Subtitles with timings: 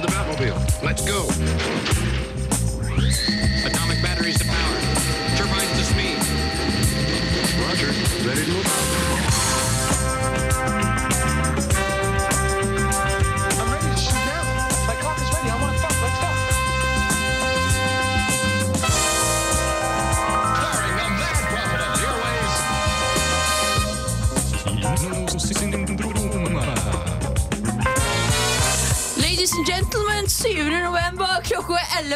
[0.00, 0.82] to the Batmobile.
[0.82, 2.07] Let's go.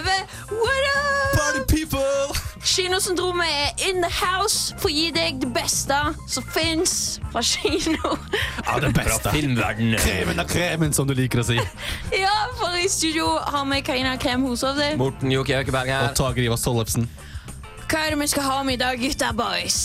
[0.03, 0.19] over.
[0.63, 1.39] What up?
[1.39, 2.35] Party people!
[2.63, 5.97] Kinosyndromet er in the house for å gi deg det beste
[6.31, 8.15] som fins fra kino.
[8.63, 9.33] Ja, det beste.
[9.33, 9.73] Fra.
[9.75, 11.59] Kremen av kremen, som du liker å si.
[12.25, 14.93] ja, for i studio har vi Karina Krem Hoshovde.
[15.01, 16.11] Morten Joke Økeberg her.
[16.11, 17.09] Og Tage Ivar Sollefsen.
[17.91, 19.83] Hva er det vi skal ha med i dag, gutta boys?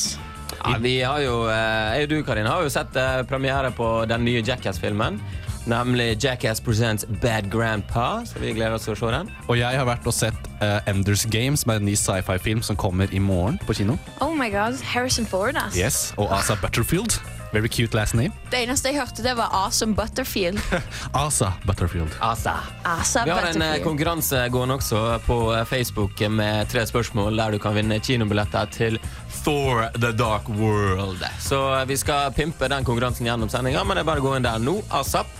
[0.57, 3.90] Ja, vi har jo, eh, Jeg og du, Karin, har jo sett eh, premiere på
[4.09, 5.20] den nye Jackass-filmen.
[5.67, 8.23] Nemlig Jackass Presents Bad Grandpa.
[8.26, 9.31] Så vi gleder oss til å se den.
[9.52, 13.12] Og jeg har vært og sett uh, Enders Games Med en ny sci-fi-film som kommer
[13.12, 13.98] i morgen på kino.
[14.23, 15.76] Oh my god, Harrison Ford, ass.
[15.76, 17.20] Yes, Og Asa Butterfield.
[17.51, 18.32] Very cute last name.
[18.51, 20.60] Det eneste jeg hørte, det var Awesome Butterfield.
[21.15, 22.15] Asa Butterfield.
[22.23, 22.57] Asa.
[22.84, 27.55] Asa vi har en eh, konkurranse gående også på eh, Facebook med tre spørsmål der
[27.55, 28.99] du kan vinne kinobilletter til
[29.43, 31.23] Thor The Dark World.
[31.40, 34.48] Så vi skal pimpe den konkurransen gjennom sendinga, men det er bare å gå inn
[34.48, 34.79] der nå.
[34.91, 35.32] Asap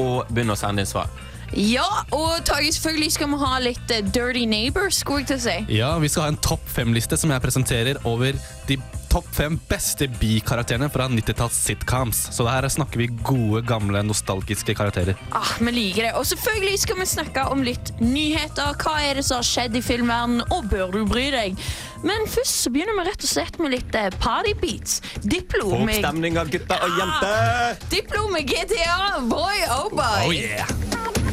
[0.00, 1.10] å begynne å sende inn svar.
[1.54, 4.96] Ja, og Tage, selvfølgelig skal vi ha litt eh, Dirty Neighbors.
[5.04, 5.56] skulle jeg til å si.
[5.76, 8.34] Ja, Vi skal ha en topp fem-liste som jeg presenterer over
[8.66, 8.78] de
[9.14, 12.18] topp fem beste bikarakterene fra 90-talls sitcoms.
[12.34, 15.14] Så her snakker vi gode, gamle, nostalgiske karakterer.
[15.30, 16.12] Ah, Vi liker det.
[16.18, 18.74] Og selvfølgelig skal vi snakke om litt nyheter.
[18.82, 21.60] Hva er det som har skjedd i filmverdenen, og bør du bry deg?
[22.02, 24.98] Men først så begynner vi rett og slett med litt eh, party beats.
[25.22, 27.36] Diplo med Oppstemning av gutter og ah, jenter.
[27.38, 28.98] Ah, Diplo med GTA,
[29.30, 30.26] boy oh boy.
[30.26, 31.23] Oh, yeah.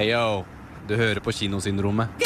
[0.00, 0.46] Ayo,
[0.88, 2.08] du hører på Kinosyndromet.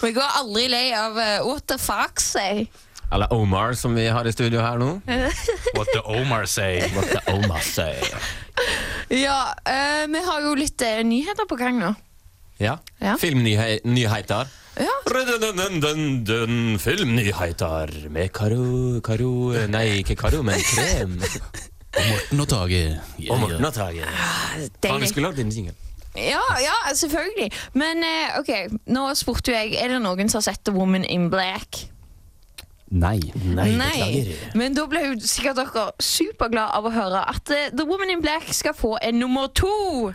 [0.00, 2.66] Vi går aldri lei av uh, What the fuck say.
[3.12, 5.00] Eller Omar, som vi har i studio her nå.
[5.76, 6.80] What the Omar say.
[6.96, 8.00] What the Omar say.
[9.08, 11.92] ja, uh, vi har jo litt uh, nyheter på gang nå.
[12.60, 12.78] Ja.
[13.00, 13.16] ja.
[13.16, 14.48] Filmnyheter.
[14.76, 14.96] Ja.
[16.78, 21.16] Filmnyheter med Karo Karo Nei, ikke Karo, men Krem.
[21.96, 22.82] og Morten og Tage.
[23.18, 23.32] Yeah.
[23.32, 24.04] Og Morten og Tage.
[24.84, 25.74] Ja, vi skulle lagd en jingle.
[26.16, 27.50] Ja, ja, selvfølgelig.
[27.72, 28.04] Men
[28.38, 28.50] ok,
[28.90, 31.86] nå spurte jeg Er det noen som har sett The Woman in Black.
[32.90, 33.20] Nei.
[33.54, 34.36] Nei, Nei.
[34.58, 38.50] Men da ble jo sikkert dere superglade av å høre at The Woman in Black
[38.54, 40.10] skal få en nummer to.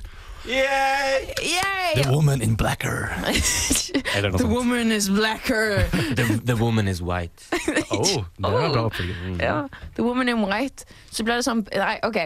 [0.47, 1.33] Yay!
[1.41, 2.03] Yay!
[2.03, 3.09] The woman in blacker.
[4.15, 5.87] The woman is blacker.
[5.91, 7.33] The, the woman is white.
[7.91, 9.41] Oh, det er bra mm.
[9.41, 10.85] ja, The woman in white.
[11.11, 12.17] Så ble det sånn Nei, OK.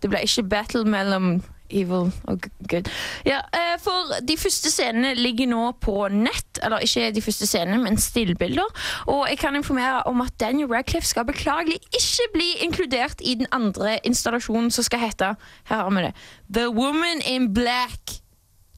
[0.00, 2.88] Det ble ikke battle mellom evil og good.
[3.26, 6.60] Ja, eh, for de første scenene ligger nå på nett.
[6.62, 8.86] Eller ikke de første scenene, men stillbilder.
[9.06, 13.50] Og jeg kan informere om at Daniel Radcliffe skal beklagelig ikke bli inkludert i den
[13.52, 15.34] andre installasjonen som skal hete
[15.70, 16.14] Her har vi det.
[16.52, 18.19] The Woman in Black.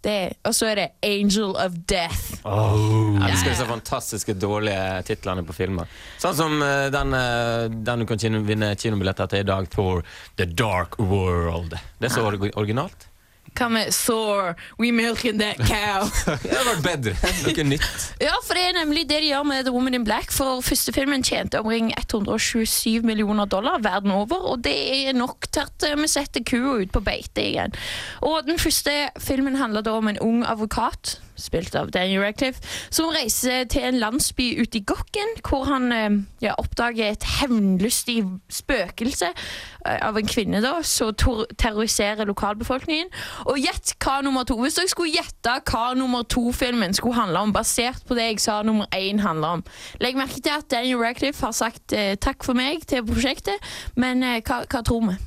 [0.02, 2.40] Det, og så er det Angel of Death.
[2.42, 5.90] Jeg elsker disse fantastiske dårlige titlene på filmer.
[6.18, 10.02] Sånn som eh, den, eh, den du kan kino, vinne kinobilletter til i dag, Thor
[10.40, 11.78] The Dark World.
[12.02, 13.06] Det er så originalt.
[13.52, 14.54] Hva med Thor?
[14.78, 16.08] We milking that cow.
[16.42, 17.32] Det hadde vært bedre.
[17.44, 18.06] Noe nytt.
[18.22, 20.32] Ja, for det er nemlig det de gjør med The Woman in Black.
[20.32, 24.76] For første filmen tjente omkring 127 millioner dollar verden over, og det
[25.08, 27.76] er nok til at eh, vi setter kua ut på beite igjen.
[28.24, 32.62] Og den første filmen handler da om en ung advokat, spilt av Daniel Radcliffe,
[32.92, 38.20] som reiser til en landsby ute i Gokken, hvor han eh, ja, oppdager et hevnlystig
[38.52, 43.10] spøkelse eh, av en kvinne da, som terroriserer lokalbefolkningen.
[43.48, 47.54] Og gjett hva nummer to Hvis dere skulle gjette hva nummer to-filmen skulle handle om,
[47.54, 49.64] basert på det jeg sa nummer én handler om
[50.02, 54.22] Legg merke til at Daniel Radcliffe har sagt eh, takk for meg til prosjektet, men
[54.26, 55.18] eh, hva, hva tror vi?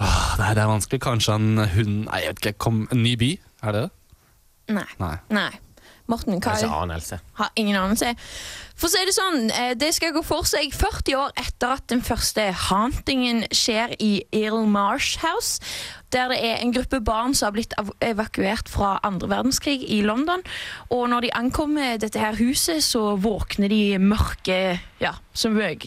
[0.00, 1.00] Nei, det er vanskelig.
[1.04, 2.58] Kanskje han hun Nei, jeg vet ikke.
[2.64, 3.34] Kom, en ny by?
[3.60, 3.90] Er det det?
[4.70, 4.86] Nei.
[5.02, 5.16] Nei.
[5.30, 5.50] Nei.
[6.10, 7.20] Morten, hva Ikke er anelse.
[7.38, 8.08] Har ingen anelse.
[8.74, 11.84] For å si det sånn, eh, det skal gå for seg 40 år etter at
[11.92, 15.60] den første hauntingen skjer i Earl Marsh House,
[16.10, 20.42] der det er en gruppe barn som har blitt evakuert fra andre verdenskrig i London.
[20.90, 25.86] Og når de ankommer dette her huset, så våkner de mørke Ja, som vøg-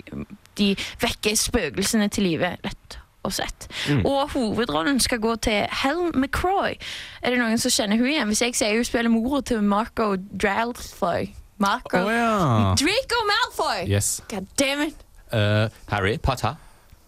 [0.56, 3.68] de vekker spøkelsene til live, lett og slett.
[4.04, 6.76] Og hovedrollen skal gå til Helen McCroy.
[7.24, 8.28] Er det noen som kjenner hun igjen?
[8.32, 11.32] Hvis jeg sier hun spiller mora til Marco Dralfoy.
[11.64, 12.76] Marco oh, ja.
[12.80, 13.86] Draco Malfoy!
[13.88, 14.22] Yes.
[14.30, 14.96] God damn it.
[15.32, 16.58] Uh, Harry Potter.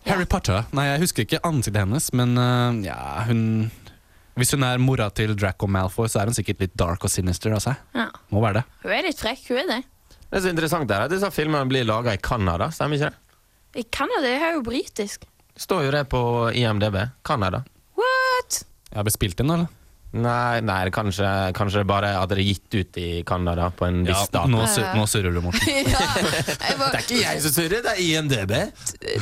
[0.05, 0.67] Harry Potter.
[0.77, 3.71] Nei, jeg husker ikke ansiktet hennes, men uh, ja, hun
[4.35, 7.55] Hvis hun er mora til Draco Malfoy, så er hun sikkert litt dark og sinister
[7.55, 7.83] av seg.
[7.95, 8.09] Ja.
[8.35, 8.65] Må være det.
[8.83, 9.81] Hun er litt frekk, hun er det.
[10.25, 13.39] Det er så interessant der, at disse filmene blir laga i Canada, stemmer ikke det?
[13.79, 15.23] I Canada det er jo britisk.
[15.55, 16.21] Står jo det på
[16.51, 16.97] IMDb.
[17.23, 17.63] Canada.
[17.95, 18.61] What?
[18.91, 19.71] Jeg har blitt spilt inn, eller?
[20.15, 24.29] Nei, nei kanskje, kanskje det bare at det gitt ut i Canada på en viss
[24.31, 25.67] Ja, nå, sur nå surrer du, Morten.
[25.91, 26.03] ja,
[26.79, 28.53] var, det er ikke jeg som surrer, det er IMDb.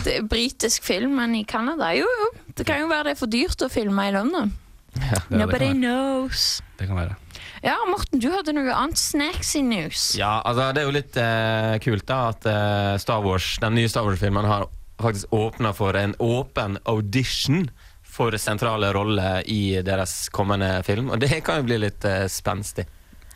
[0.05, 2.29] det er britisk film, men i Canada Jo, jo.
[2.53, 4.53] Det kan jo være det er for dyrt å filme i London.
[4.93, 6.61] det Nobody det knows.
[6.77, 7.17] Det kan være.
[7.63, 10.11] Ja, Morten, du hadde noe annet snacks i news.
[10.19, 13.89] Ja, altså Det er jo litt eh, kult da at eh, Star Wars, den nye
[13.89, 14.67] Star Wars-filmen har
[15.01, 17.69] faktisk åpna for en åpen audition
[18.13, 21.09] for sentrale roller i deres kommende film.
[21.09, 22.85] Og det kan jo bli litt uh, spenstig.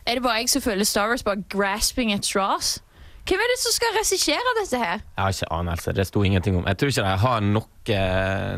[0.07, 2.77] Er det bare jeg som føler Star Wars bare grasping at straws?
[3.28, 5.02] Hvem er det som skal regissere dette her?
[5.04, 5.94] Jeg har ikke anelse.
[5.98, 6.68] Det sto ingenting om.
[6.70, 7.98] Jeg tror ikke de har noe,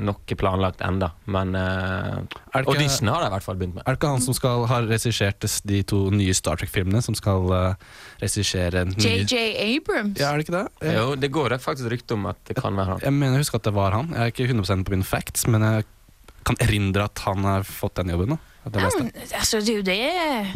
[0.06, 2.19] noe planlagt enda Men uh,
[2.54, 3.83] ikke- audition har de i hvert fall begynt med.
[3.88, 7.50] Er det ikke han som skal ha regissert de to nye Star Trek-filmene, som skal
[7.50, 7.74] uh,
[8.21, 9.36] regissere JJ
[9.80, 10.19] Abrams.
[10.21, 10.66] Ja, er det ikke det?
[10.86, 13.00] Jeg, Jo, det går faktisk rykte om at det kan være han.
[13.07, 14.13] jeg mener husker at det var han.
[14.13, 15.89] Jeg er ikke 100% på mine facts, men jeg
[16.45, 18.38] kan erindre at han har fått den jobben.
[18.38, 18.38] da.
[18.69, 19.98] At jeg Ja, men, altså, det jo det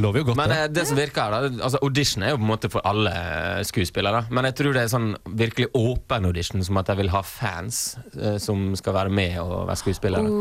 [0.04, 0.58] Lover jo godt, Men det.
[0.60, 3.12] eh, det som virker her da, altså Audition er jo på en måte for alle
[3.12, 4.26] eh, skuespillere.
[4.32, 7.98] Men jeg tror det er sånn virkelig åpen audition, som at de vil ha fans
[8.20, 10.34] eh, som skal være med og være skuespillere.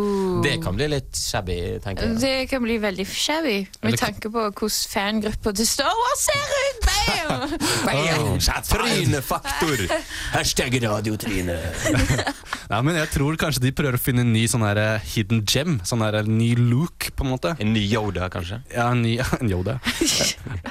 [0.45, 2.21] Det kan bli litt shabby, tenker jeg.
[2.23, 6.83] Det kan bli veldig shabby, med tanke på hvordan fangruppa til Star Wars ser ut!
[6.87, 7.59] Bam!
[7.87, 8.39] Bam!
[8.69, 9.87] Trynefaktor!
[10.37, 11.59] Hashtag radiotryne.
[12.73, 15.75] Ja, men jeg tror kanskje de prøver å finne en ny sånn eh, hidden gem.
[15.85, 17.51] Sånn ny look, på en måte.
[17.63, 18.59] En ny Yoda, kanskje?
[18.75, 19.77] Ja, en ny en Yoda.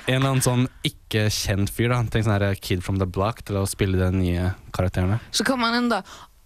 [0.05, 1.91] En eller annen sånn ikke kjent fyr.
[1.93, 5.21] da Tenk sånn her Kid from the Block til å spille de nye karakterene.
[5.31, 6.01] Så kommer han inn da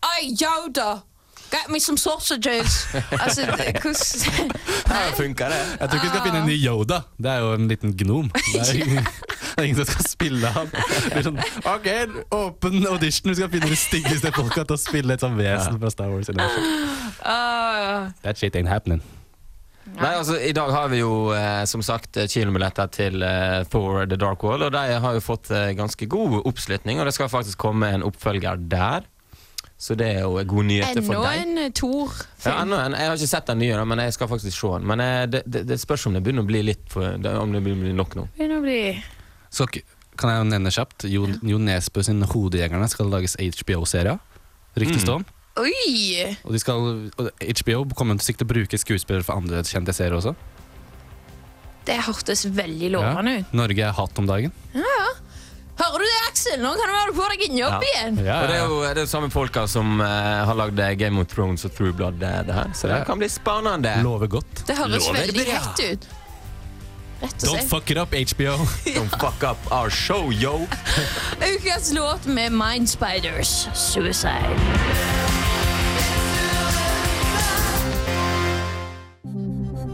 [0.05, 0.99] Oi, Yoda!
[1.49, 2.85] Get me some sausages!
[3.21, 4.53] altså, hvordan
[4.89, 5.59] Ja, funker det?
[5.79, 6.99] Jeg tror ikke vi skal finne en ny Yoda.
[7.21, 8.29] Det er jo en liten gnom.
[8.33, 10.69] Det er ingen, det er ingen som skal spille han.
[10.73, 11.37] Det blir sånn,
[11.73, 11.89] ok,
[12.37, 15.93] Åpen audition, vi skal finne de styggeste folka til å spille et sånt vesen fra
[15.93, 16.29] Star Wars.
[17.25, 19.01] Ah, That shit ain't happening.
[19.85, 24.05] Nei, altså I dag har vi jo eh, som sagt eh, kinobilletter til eh, Thor
[24.09, 27.29] The Dark World, og de har jo fått eh, ganske god oppslutning, og det skal
[27.29, 29.05] faktisk komme en oppfølger der.
[29.77, 31.41] Så det er jo gode nyheter for Enda deg.
[31.43, 32.45] en eh, Thor-film.
[32.47, 32.93] Ja, enda en.
[32.97, 34.87] Jeg har ikke sett den nye, da, men jeg skal faktisk se den.
[34.89, 37.53] Men eh, det, det, det spørs om det begynner å bli litt for, det, Om
[37.53, 38.25] det begynner å bli nok nå.
[38.39, 38.79] Begynner å bli
[39.53, 39.83] Så k-
[40.15, 44.15] kan jeg jo nevne kjapt Jo, jo Nesbø sin Hodejegerne skal lages HBO-serie.
[44.79, 45.25] Ryktes det om.
[45.55, 46.35] Oi!
[46.43, 47.29] Og, de skal, og
[47.61, 50.35] HBO kommer til sikkert å bruke skuespillere fra andre kjente serier også.
[51.85, 53.53] Det hørtes veldig lovende ut.
[53.55, 54.51] Norge er hatt om dagen.
[55.75, 56.59] Hører du det, Aksel?
[56.63, 57.79] Nå kan du være på deg en jobb Ja.
[57.89, 58.19] igjen.
[58.25, 60.07] Ja, Og det er jo det er samme folka som uh,
[60.47, 62.71] har lagd eh, Game of Thrones og True Blood, det, det her.
[62.73, 63.91] Så det kan bli spennende.
[64.03, 64.63] Lover godt.
[64.67, 65.59] Det høres Lover veldig bra.
[65.59, 66.07] hett ut.
[67.21, 68.55] Rett Don't fuck it up, HBO!
[68.97, 70.65] Don't fuck up our show, yo!
[71.55, 75.44] Ukas låt med Mindspiders, 'Suicide'.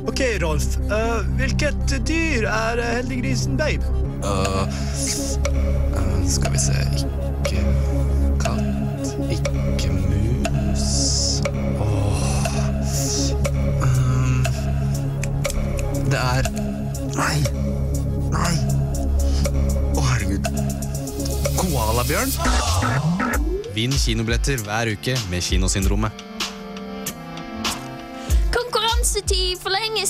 [0.08, 0.78] Ok, Rolf.
[0.90, 3.86] Uh, hvilket dyr er eh, heldiggrisen Babe?
[6.30, 7.64] Skal vi se Ikke
[8.40, 10.86] katt, ikke mus
[11.82, 12.22] Åh.
[13.84, 14.46] Um,
[16.12, 16.50] Det er
[17.18, 17.38] Nei!
[18.32, 18.54] Nei!
[19.92, 20.48] Å, herregud.
[21.60, 22.32] Koalabjørn?
[23.76, 26.31] Vinn kinobilletter hver uke med Kinosyndromet.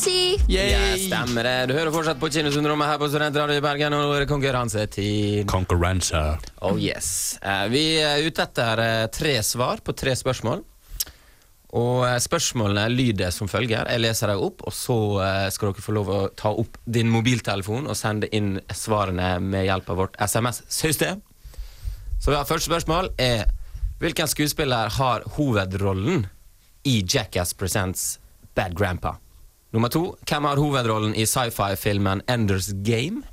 [0.06, 0.40] Lenge.
[0.48, 1.56] Ja, stemmer det.
[1.70, 5.46] Du hører fortsatt på Kinosyndromet her på Studentradio i Bergen, og nå er det konkurransetid.
[5.50, 6.22] Konkurranse.
[6.62, 7.38] Oh yes.
[7.42, 10.64] Eh, Vi er ute etter eh, tre svar på tre spørsmål.
[11.72, 13.88] Og eh, spørsmålene lyder som følger.
[13.88, 14.98] Jeg leser dem opp, og så
[15.52, 19.90] skal dere få lov å ta opp din mobiltelefon og sende inn svarene med hjelp
[19.90, 21.22] av vårt SMS-system.
[22.22, 23.48] Så vi har første spørsmål er
[24.02, 26.24] Hvilken skuespiller har hovedrollen
[26.90, 28.16] i Jackass Presents
[28.58, 29.20] Bad Grandpa?
[29.72, 30.02] Nummer to.
[30.28, 33.24] Hvem har hovedrollen i sci-fi-filmen Enders Game?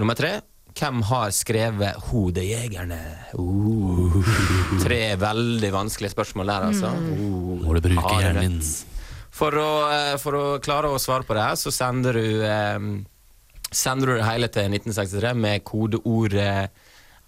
[0.00, 0.38] Nummer tre.
[0.78, 3.34] Hvem har skrevet 'Hodejegerne'?
[3.34, 4.22] Uh.
[4.80, 6.86] Tre veldig vanskelige spørsmål der, altså.
[6.86, 7.64] Uh.
[7.66, 8.62] Må du bruke hjernen din.
[9.38, 12.78] For å, eh, for å klare å svare på det her, så sender du eh,
[13.68, 16.70] Sender du det hele til 1963 med kodeord eh,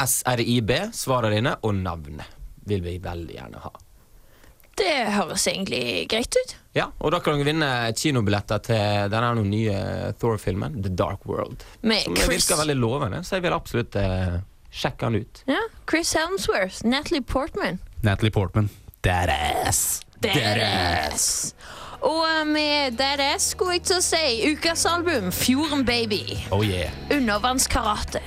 [0.00, 2.38] SRIB, svarene dine, og navnet.
[2.64, 3.72] Vil vi veldig gjerne ha.
[4.80, 6.54] Det høres egentlig greit ut.
[6.76, 11.64] Ja, og da kan dere vinne kinobilletter til den nye Thor-filmen, The Dark World.
[11.82, 14.36] Med Som Chris, virker veldig lovende, så jeg vil absolutt eh,
[14.70, 15.42] sjekke den ut.
[15.50, 17.80] ja, Chris Helmsworth, Natalie Portman.
[18.06, 18.70] Natalie Portman.
[19.02, 20.00] Deadass.
[20.22, 21.54] Deadass.
[22.06, 26.22] Og eh, med Deadass skulle jeg til å si ukas album, Fjorden Baby.
[26.54, 26.94] Oh yeah.
[27.10, 28.22] Undervannskarate.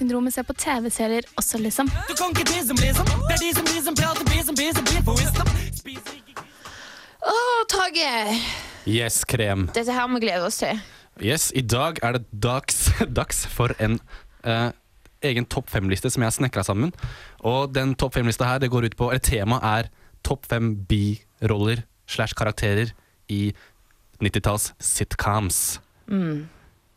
[0.00, 1.88] Kinosyndromet ser på TV-serier også, liksom.
[2.08, 2.78] Du kan ikke tisse om.
[2.80, 5.50] Det er de som de som prater, vi som vi som blir for wisdom.
[7.20, 7.34] Å,
[7.68, 8.12] Tage.
[8.88, 9.66] Yes, krem.
[9.76, 10.80] Dette her må vi glede oss til.
[11.20, 12.86] Yes, I dag er det dags,
[13.20, 13.98] dags for en
[14.48, 14.70] eh,
[15.28, 16.96] egen topp fem-liste som jeg har snekra sammen.
[17.44, 19.92] Og den topp fem-lista her, det går ut på Eller temaet er
[20.24, 22.96] topp fem biroller slash karakterer
[23.28, 23.50] i
[24.24, 25.76] 90-talls sitcoms.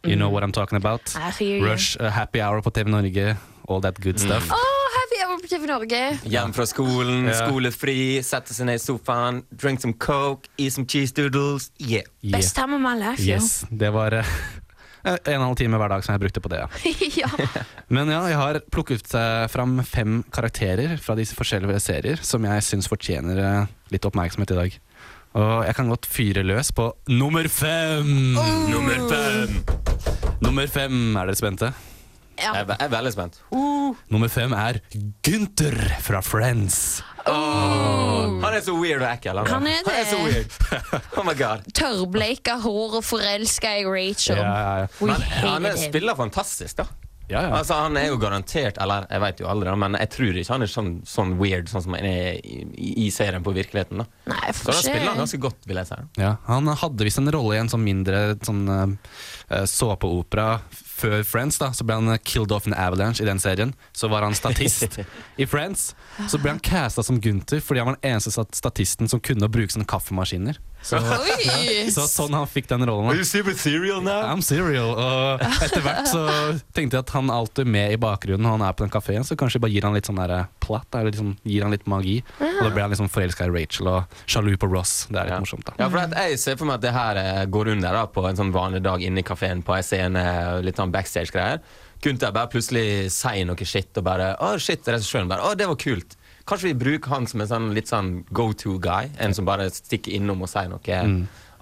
[0.05, 1.15] You know what I'm talking about?
[1.15, 1.65] I hear you.
[1.65, 3.37] Rush, uh, Happy Hour på TV Norge,
[3.69, 4.49] all that good stuff.
[4.51, 6.19] Oh, Happy Hour på TV Norge.
[6.23, 7.33] Hjem fra skolen, Ja.
[7.47, 11.71] skolefri, sette seg ned i sofaen, drink some coke, eat some cheese doodles.
[11.79, 12.03] Yeah.
[12.21, 12.35] Yeah.
[12.35, 13.35] Best time of my life, jo.
[13.39, 14.19] Yes, det var
[15.03, 16.59] Uh, en og en halv time hver dag som jeg brukte på det.
[16.59, 16.67] ja.
[17.23, 17.63] ja.
[17.87, 22.63] Men ja, jeg har plukket eh, fram fem karakterer fra disse forskjellige serier som jeg
[22.63, 24.77] syns fortjener eh, litt oppmerksomhet i dag.
[25.35, 28.35] Og jeg kan godt fyre løs på nummer fem!
[28.71, 29.59] Nummer fem!
[30.43, 31.73] Nummer fem, er dere spente?
[32.39, 32.49] ja.
[32.53, 33.35] Jeg er, jeg er veldig spent.
[34.11, 34.79] Nummer fem er
[35.25, 36.77] Gunther fra Friends.
[37.27, 39.37] Han er så weird og ekkel.
[39.37, 40.57] Han, Han er han er så weird.
[41.19, 41.63] Oh my god.
[41.77, 44.41] Tørrbleika hår og forelska i Rachel.
[44.41, 45.13] Ja, ja, ja.
[45.45, 46.87] Han, han spiller fantastisk, da.
[47.31, 47.51] Ja, ja.
[47.55, 50.65] Altså, han er jo garantert Eller jeg vet jo aldri, men jeg tror ikke han
[50.65, 52.65] er sånn, sånn weird sånn som han er i,
[53.05, 54.03] i serien på virkeligheten.
[54.03, 55.99] da Nei, Så da spiller han ganske godt, vil jeg si.
[56.19, 60.59] Ja, han hadde visst en rolle i en sånn mindre sånn, uh, såpeopera
[60.93, 61.57] før Friends.
[61.61, 63.73] da Så ble han eh, killed off in Avalanche i den serien.
[63.95, 64.99] Så var han statist
[65.41, 65.93] i Friends.
[66.27, 69.73] Så ble han casta som Gunther fordi han var den eneste statisten som kunne bruke
[69.73, 70.59] sånne kaffemaskiner.
[70.83, 71.87] Så, Oi!
[71.95, 73.15] så sånn han fikk den rollen.
[73.15, 73.23] da.
[73.23, 74.25] super serial now?
[74.27, 74.91] I'm serial.
[74.99, 76.23] Og etter hvert så
[76.75, 79.23] tenkte jeg at han alltid er med i bakgrunnen når han er på den kafeen,
[79.23, 82.17] så kanskje bare gir han litt sånn der platt, eller liksom, gir han litt magi.
[82.43, 84.93] Og da blir han liksom forelska i Rachel og sjalu på Ross.
[85.07, 85.39] Det er litt Ja.
[85.45, 85.77] morsomt, da.
[85.79, 88.27] Ja, for at Jeg ser for meg at det her eh, går under da på
[88.27, 90.25] en sånn vanlig dag inne i kafeen på en scene,
[90.67, 91.63] litt sånn backstage-greier.
[92.03, 95.77] Gunther bare plutselig sier noe shit og bare Å, shit, regissøren bare Å, det var
[95.79, 96.17] kult.
[96.49, 99.09] Kanskje vi bruker han som en sånn litt sånn go to guy?
[99.23, 101.03] En som bare stikker innom og sier noe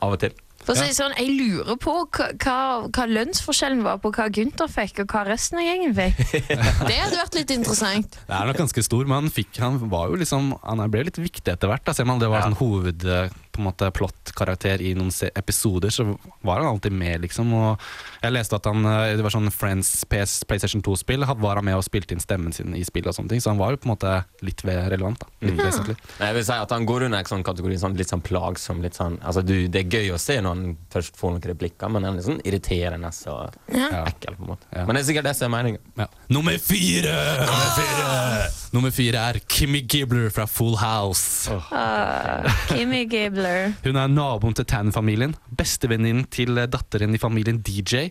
[0.01, 0.33] av og til.
[0.61, 2.57] For å si sånn, Jeg lurer på hva, hva,
[2.93, 6.19] hva lønnsforskjellen var på hva Gunther fikk, og hva resten av gjengen fikk.
[6.89, 8.17] Det hadde vært litt interessant.
[8.27, 11.17] Det er nok ganske stor, men han, fikk, han var jo liksom Han ble litt
[11.17, 11.81] viktig etter hvert.
[11.89, 11.95] Da.
[11.97, 12.49] Selv om det var Ja.
[12.51, 16.05] sånn hoved eh, på en måte plot-karakter i noen se episoder, så
[16.45, 17.51] var han alltid med, liksom.
[17.53, 17.79] Og
[18.23, 21.75] jeg leste at han eh, Det var sånn Friends PS, PlayStation 2-spill, var han med
[21.79, 23.89] og spilte inn stemmen sin i spillet og sånne ting, så han var jo på
[23.89, 24.13] en måte
[24.45, 25.27] litt relevant, da.
[25.47, 25.97] Litt vesentlig.
[26.19, 28.81] Men Jeg vil si at Han går under en sånn kategori sånn, litt sånn plagsom.
[28.81, 31.91] Litt sånn, altså du, det er gøy å se når han først får noen replikker,
[31.91, 34.05] men han er litt sånn irriterende og Ja.
[34.07, 34.35] ekkel.
[34.37, 34.85] på en måte Ja.
[34.85, 35.79] Men det er sikkert det som er meninga.
[35.97, 36.07] Ja.
[36.29, 37.15] Nummer fire!
[37.45, 38.49] Nummer fire!
[38.71, 41.51] Nummer fire er Kimmy Gibbler fra Full House.
[41.51, 43.40] Uh, Kimmy Gibbler.
[43.85, 45.35] Hun er naboen til Tan-familien.
[45.57, 48.09] Bestevenninnen til eh, datteren i familien DJ,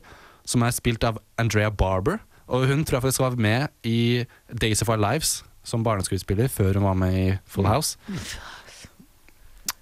[0.49, 2.21] som er spilt av Andrea Barber.
[2.51, 6.79] Og hun tror jeg faktisk var med i Days of Our Lives som barneskuespiller før
[6.79, 7.99] hun var med i Full House.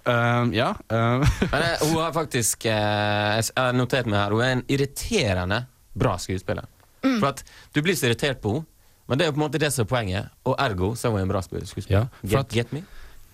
[0.05, 0.73] Um, ja.
[0.89, 4.63] um, Men eh, hun har faktisk eh, Jeg har notert meg her Hun er en
[4.71, 5.59] irriterende
[5.93, 6.65] bra skuespiller.
[7.03, 7.43] For at
[7.75, 8.65] Du blir så irritert på henne,
[9.09, 10.33] men det er jo på en måte det som er poenget.
[10.45, 11.89] Og ergo så er hun en bra skuespiller.
[11.89, 12.83] Ja, get, get me?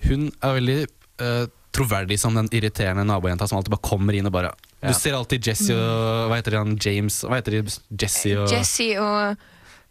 [0.07, 0.77] hun er veldig
[1.21, 1.45] eh,
[1.75, 4.91] troverdig som den irriterende nabojenta som alltid bare kommer inn og bare Ja.
[4.91, 6.75] Du ser alltid Jesse og Hva heter han?
[6.81, 7.75] James Hva heter de?
[8.03, 9.37] Jesse og Jesse og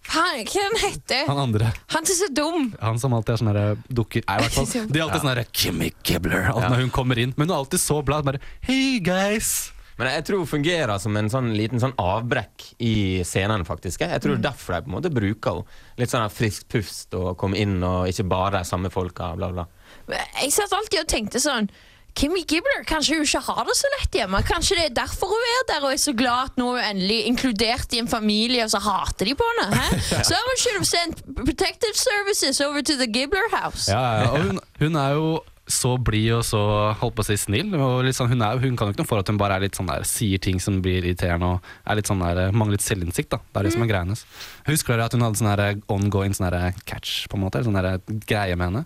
[0.04, 1.22] Faen, hva han heter?
[1.30, 1.70] han andre.
[1.94, 2.66] Han er så dum!
[2.82, 4.88] Han som alltid er sånne der dukker Nei, i hvert fall.
[4.92, 6.68] De er alltid sånn der Kimmy Gibbler alt Ja.
[6.74, 7.32] når hun kommer inn.
[7.38, 8.26] Men hun er alltid så blad.
[8.28, 9.70] Bare Hey guys!
[9.96, 14.02] Men jeg tror hun fungerer som en sånn liten sånn avbrekk i scenen, faktisk.
[14.04, 15.80] Jeg tror derfor de på en måte bruker henne.
[16.02, 19.64] Litt sånn friskt pust og komme inn og ikke bare de samme folka, bla, bla.
[20.10, 21.70] Jeg satt alltid og tenkte sånn
[22.14, 24.38] Kimmy Gibbler, kanskje hun ikke har det så lett hjemme.
[24.46, 26.90] Kanskje det er derfor hun er der og er så glad at nå er hun
[26.92, 29.80] endelig inkludert i en familie, og så hater de på henne.
[29.80, 29.88] Hæ?
[30.30, 33.90] Someone should have sent protective services over to the Gibbler house.
[33.90, 35.26] Ja, ja, og hun, hun er jo
[35.66, 36.60] så blid og så
[37.00, 37.72] holdt på å si snill.
[38.14, 39.90] Sånn, hun, er, hun kan jo ikke noe for at hun bare er litt sånn
[39.90, 43.32] der, sier ting som blir irriterende og er litt sånn der, mangler litt selvinnsikt.
[43.34, 43.40] da.
[43.42, 44.26] Det er det som er greia hennes.
[44.68, 47.58] Husker dere at hun hadde sånn ongoing sånn catch, på en måte?
[47.58, 48.84] Eller sånn der greie med henne?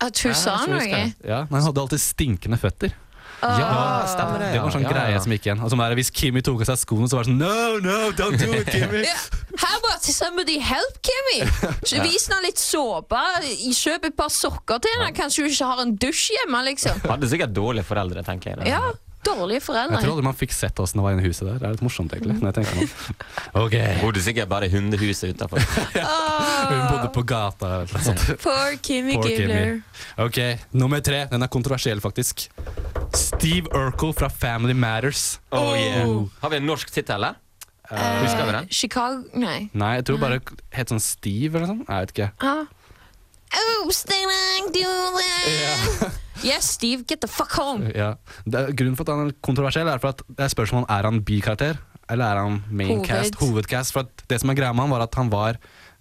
[0.00, 1.04] At hun sa noe.
[1.24, 2.94] Ja, men Hun hadde alltid stinkende føtter.
[3.40, 4.50] Ja, stemmer det.
[4.52, 5.20] Det var sånn ja, greie ja.
[5.24, 5.60] som gikk igjen.
[5.64, 7.98] Og som der, Hvis Kimmy tok av seg skoene, så var det sånn No, no,
[8.16, 9.04] don't do it, Kimmy!
[9.62, 11.48] How about somebody help Kimmy?
[11.80, 13.20] Så Vis henne litt såpe.
[13.80, 15.12] Kjøp et par sokker til henne.
[15.16, 17.00] Kanskje hun ikke har en dusj hjemme, liksom.
[17.08, 18.74] Hadde sikkert dårlige foreldre, tenker jeg.
[18.74, 19.98] Ja, Dårlige foreldre.
[19.98, 21.58] Jeg tror aldri man fikk sett åssen det var inne i huset der.
[21.60, 22.38] Det er litt morsomt, egentlig.
[22.40, 23.26] når jeg tenker meg.
[23.60, 25.60] Ok, Bodde sikkert bare i hundehuset utafor.
[26.70, 28.24] Hun bodde på gata eller noe sånt.
[28.40, 29.76] Poor Kimmy Poor Gibbler.
[29.76, 30.24] Kimmy.
[30.24, 30.40] Ok,
[30.72, 31.26] Nummer tre.
[31.32, 32.46] Den er kontroversiell, faktisk.
[33.16, 35.38] Steve Urkel fra Family Matters.
[35.52, 36.08] Oh, yeah.
[36.40, 37.36] Har vi en norsk tittel, eller?
[37.90, 38.68] Husker vi den?
[38.70, 39.68] Chicago Nei.
[39.74, 40.38] Nei, jeg tror bare
[40.72, 41.88] het sånn Steve eller noe sånt.
[41.90, 42.30] Jeg vet ikke.
[42.38, 42.64] Ah.
[43.50, 43.90] Oh,
[44.70, 44.86] do
[45.18, 46.20] that.
[46.46, 47.90] Yes, Steve, get the fuck home.
[47.94, 48.14] Ja.
[48.46, 50.90] Det er, grunnen for at han er kontroversiell, er for at det er spørsmål om
[50.96, 51.80] er han bikarakter
[52.10, 53.52] eller er han maincast, Hoved.
[53.60, 53.94] hovedcast.
[53.94, 55.60] For at det som er greia med han, var at han var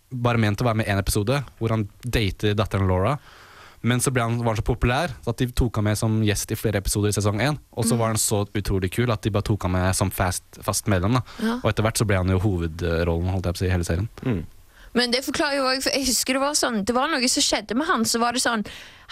[0.10, 3.18] bare ment å være med i én episode, hvor han dater datteren Laura.
[3.86, 6.18] Men så ble han, var han så populær så at de tok han med som
[6.26, 7.60] gjest i flere episoder i sesong én.
[7.80, 10.44] Og så var han så utrolig kul at de bare tok han med som fast,
[10.66, 11.16] fast medlem.
[11.16, 11.22] Da.
[11.40, 11.60] Ja.
[11.62, 13.88] Og etter hvert så ble han jo hovedrollen holdt jeg på å si, i hele
[13.88, 14.10] serien.
[14.98, 17.44] Men det forklarer jo også, for jeg husker det var sånn Det var noe som
[17.46, 18.06] skjedde med han.
[18.10, 18.64] Så var det sånn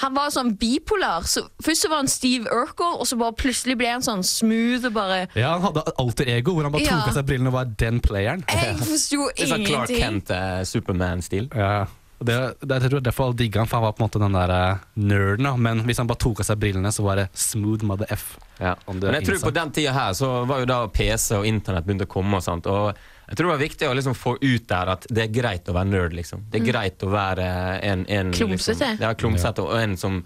[0.01, 1.25] Han var sånn bipolar.
[1.25, 4.86] Så først så var han Steve Urkel, og så bare plutselig ble han sånn smooth
[4.89, 6.98] og bare Ja, Han hadde alter ego, hvor han bare Ja.
[7.00, 8.43] tok av seg brillene og var den playeren.
[8.48, 9.89] Jeg forsto Litt sånn Clark.
[9.89, 11.50] Kent, eh, Superman-stil.
[11.55, 11.86] Ja,
[12.19, 14.38] det, det, jeg tror derfor alle digga han, for han var på en måte den
[14.38, 15.45] der uh, nerden.
[15.45, 15.51] Da.
[15.67, 18.31] Men hvis han bare tok av seg brillene, så var det smooth mother F.
[18.57, 18.74] Ja.
[18.89, 21.45] Om det Men jeg tror på den tida her så var jo da PC og
[21.45, 22.39] internett begynte å komme.
[22.39, 22.89] og sånt Og
[23.27, 25.77] jeg tror det var viktig å liksom få ut der at det er greit å
[25.77, 26.17] være nerd.
[26.17, 27.47] liksom Det er greit å være
[27.86, 28.95] en, en Klumsete.
[28.95, 30.21] Liksom, ja, klumsete Og en som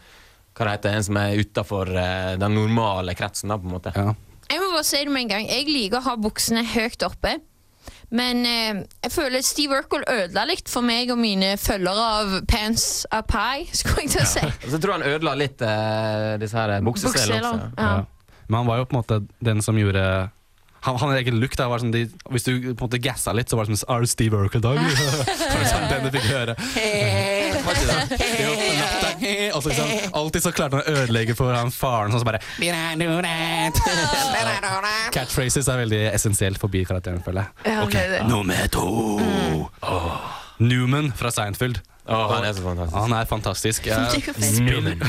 [0.51, 1.89] hva det heter, en som er utafor
[2.39, 3.51] den normale kretsen.
[3.51, 4.13] da på en måte Ja.
[4.51, 5.45] Jeg må bare si det med en gang.
[5.47, 7.37] Jeg liker å ha buksene høyt oppe.
[8.11, 13.05] Men eh, jeg føler Steve Urkel ødela litt for meg og mine følgere av Pants
[13.07, 13.69] Up Pie.
[13.79, 14.43] skulle jeg til å si.
[14.49, 17.71] Og så tror jeg han ødela litt eh, disse her bukseselene også.
[17.77, 17.89] Ja.
[18.01, 18.37] Ja.
[18.51, 20.03] Men han var jo på en måte den som gjorde
[20.81, 23.51] han, han egen look da, var sånn de, Hvis du på en måte gassa litt,
[23.51, 24.79] så var det sånn Are Steve Urkel dog?
[24.81, 25.27] dag?
[25.29, 26.55] det var sånn den du fikk høre.
[26.73, 27.51] Hey.
[27.61, 28.70] ikke
[29.55, 29.87] Og så liksom,
[30.21, 32.11] alltid så klarte han å ødelegge for han faren.
[32.13, 32.41] Sånn som bare
[35.15, 37.51] Catchphrases er veldig essensielt for bikarakteren, føler jeg.
[37.85, 38.27] Ok, er.
[38.29, 38.87] Nummer to!
[39.81, 40.13] Oh.
[40.61, 41.77] Newman fra Seinfeld.
[42.05, 42.97] Oh, han er så fantastisk.
[42.97, 43.87] Han er fantastisk.
[43.91, 44.41] Eh, fett.
[44.41, 45.03] Spilt,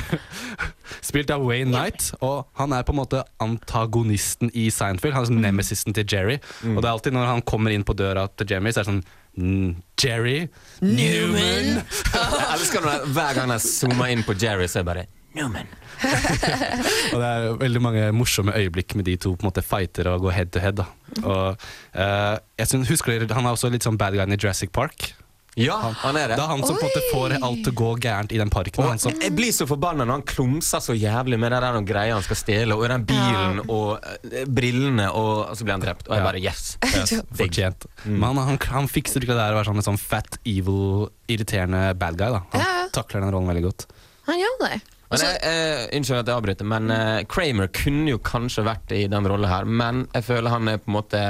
[1.00, 5.14] spilt av Wayne Knight, og han er på en måte antagonisten i Seinfeld.
[5.16, 6.38] Han er sånn nemesisten til Jerry.
[6.68, 8.92] Og det er alltid når han kommer inn på døra til Jemmy, så er det
[8.92, 9.04] sånn
[9.40, 9.70] mm,
[10.02, 10.38] Jerry
[10.82, 11.82] Newman.
[12.14, 15.04] Jeg elsker når hver gang jeg zoomer inn på Jerry, så er jeg bare
[15.36, 15.68] Newman.
[17.12, 20.26] Og det er veldig mange morsomme øyeblikk med de to på en måte fighter og
[20.26, 20.80] går head to head.
[20.80, 20.88] Da.
[21.22, 21.62] Og,
[21.94, 25.12] uh, jeg synes, husker dere, Han er også litt sånn bad guy i Jurassic Park.
[25.60, 26.36] Ja, han er det.
[26.38, 28.48] Det er han som på en måte får alt til å gå gærent i den
[28.52, 28.80] parken.
[28.80, 31.76] Og Han som, jeg blir så forbanna når han klumser så jævlig med det der
[31.76, 35.76] noen greier han skal stjele, og den bilen og uh, brillene, og, og så blir
[35.76, 36.08] han drept.
[36.08, 36.64] Og jeg bare yes.
[36.96, 37.14] yes.
[37.36, 37.84] fortjent.
[38.08, 41.84] Men han, han, fikser ikke det der å være sånn, en sånn fat, evil, irriterende
[42.00, 42.32] bad guy.
[42.32, 42.42] Da.
[42.56, 42.88] Han Ja, ja.
[42.96, 43.86] takler den rollen veldig godt.
[44.30, 44.74] Han gjør det.
[45.12, 49.02] Men jeg, eh, Unnskyld at jeg avbryter, men eh, Kramer kunne jo kanskje vært i
[49.12, 51.20] den rollen her, men jeg føler han er på en måte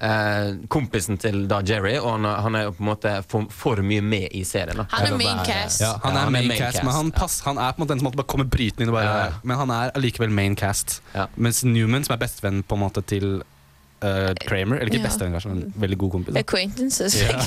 [0.00, 3.46] eh, kompisen til da Jerry, og han, er- han er jo på en måte for,
[3.52, 4.76] for mye med i serien.
[4.80, 4.86] Da.
[4.94, 5.80] Han er Til å main være- cast.
[5.84, 8.10] Ja, han er main cast, men han, pass, han er på en måte den som
[8.12, 8.92] bare kommer brytende inn.
[8.94, 9.40] Og bare, Ja, ja.
[9.44, 11.00] Men han er allikevel maincast.
[11.14, 11.26] Ja.
[11.36, 15.08] Mens Newman, som er bestevenn på en måte til uh, Kramer, eller ikke Ja.
[15.08, 16.36] bestevenn, kanskje, men veldig god kompis.
[16.36, 17.20] Acquaintances.
[17.20, 17.38] Ja.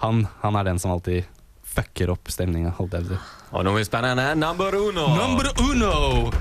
[0.00, 1.24] han, han er den som alltid
[1.72, 2.74] fucker opp stemninga.
[2.76, 2.90] Og
[3.64, 4.34] nå er vi spennende.
[4.36, 5.06] Number uno!
[5.16, 5.92] Number uno!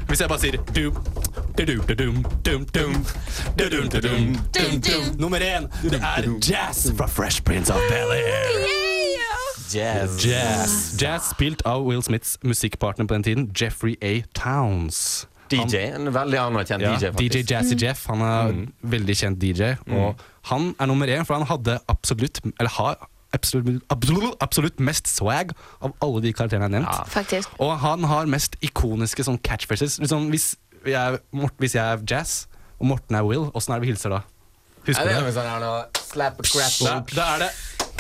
[0.10, 0.98] Hvis jeg bare sier dum,
[5.20, 8.22] Nummer én, det er jazz fra Fresh Prince of Belly.
[9.74, 10.26] Jazz.
[10.26, 11.02] jazz.
[11.02, 14.22] Jazz spilt av Will Smiths musikkpartner på den tiden, Jeffrey A.
[14.36, 15.28] Towns.
[15.52, 17.12] DJ, en veldig anerkjent ja, DJ.
[17.12, 18.06] faktisk DJ Jazzy Jeff.
[18.08, 18.66] Han er mm.
[18.94, 19.74] veldig kjent DJ.
[19.92, 20.28] Og mm.
[20.52, 23.84] han er nummer én, for han hadde absolutt Eller har absolutt,
[24.44, 27.32] absolutt mest swag av alle de karakterene jeg har nevnt.
[27.32, 27.44] Ja.
[27.64, 30.00] Og han har mest ikoniske sånn catchphrases.
[30.04, 30.54] Liksom, hvis
[30.86, 32.48] jeg, er Mort- hvis jeg er Jazz,
[32.80, 34.22] og Morten er Will, åssen er det vi hilser da?
[34.88, 35.24] Husker det du det?
[35.28, 35.74] noe sånn her nå.
[36.12, 37.52] Slap a Da, crap da er det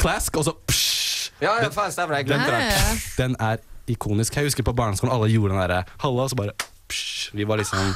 [0.01, 1.31] clask, og så psh.
[1.41, 2.23] Ja, ja, faen, stemmer det.
[2.23, 3.03] Jeg Den, glemte det.
[3.17, 4.35] Den er ikonisk.
[4.35, 6.53] Jeg husker på barneskolen alle gjorde den derre halla, og så bare
[6.89, 7.93] psh, Vi var liksom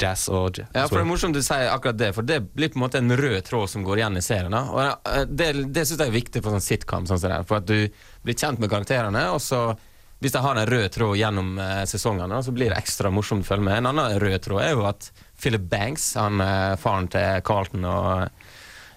[0.00, 0.70] jazz og jazz.
[0.74, 2.98] Ja, for Det er morsomt du sier akkurat det, for det blir på en måte
[3.02, 4.50] en rød tråd som går igjen i serien.
[4.50, 4.62] da.
[4.70, 7.44] Og eh, Det, det syns jeg er viktig for sånn sitcom, sånn som det er,
[7.44, 7.88] for at du
[8.24, 9.26] blir kjent med karakterene.
[9.34, 9.76] og så
[10.20, 13.48] hvis de har en rød tråd gjennom eh, sesongene, så blir det ekstra morsomt å
[13.48, 13.78] følge med.
[13.80, 15.08] En annen rød tråd er jo at
[15.40, 18.50] Philip Banks, han eh, faren til Carlton og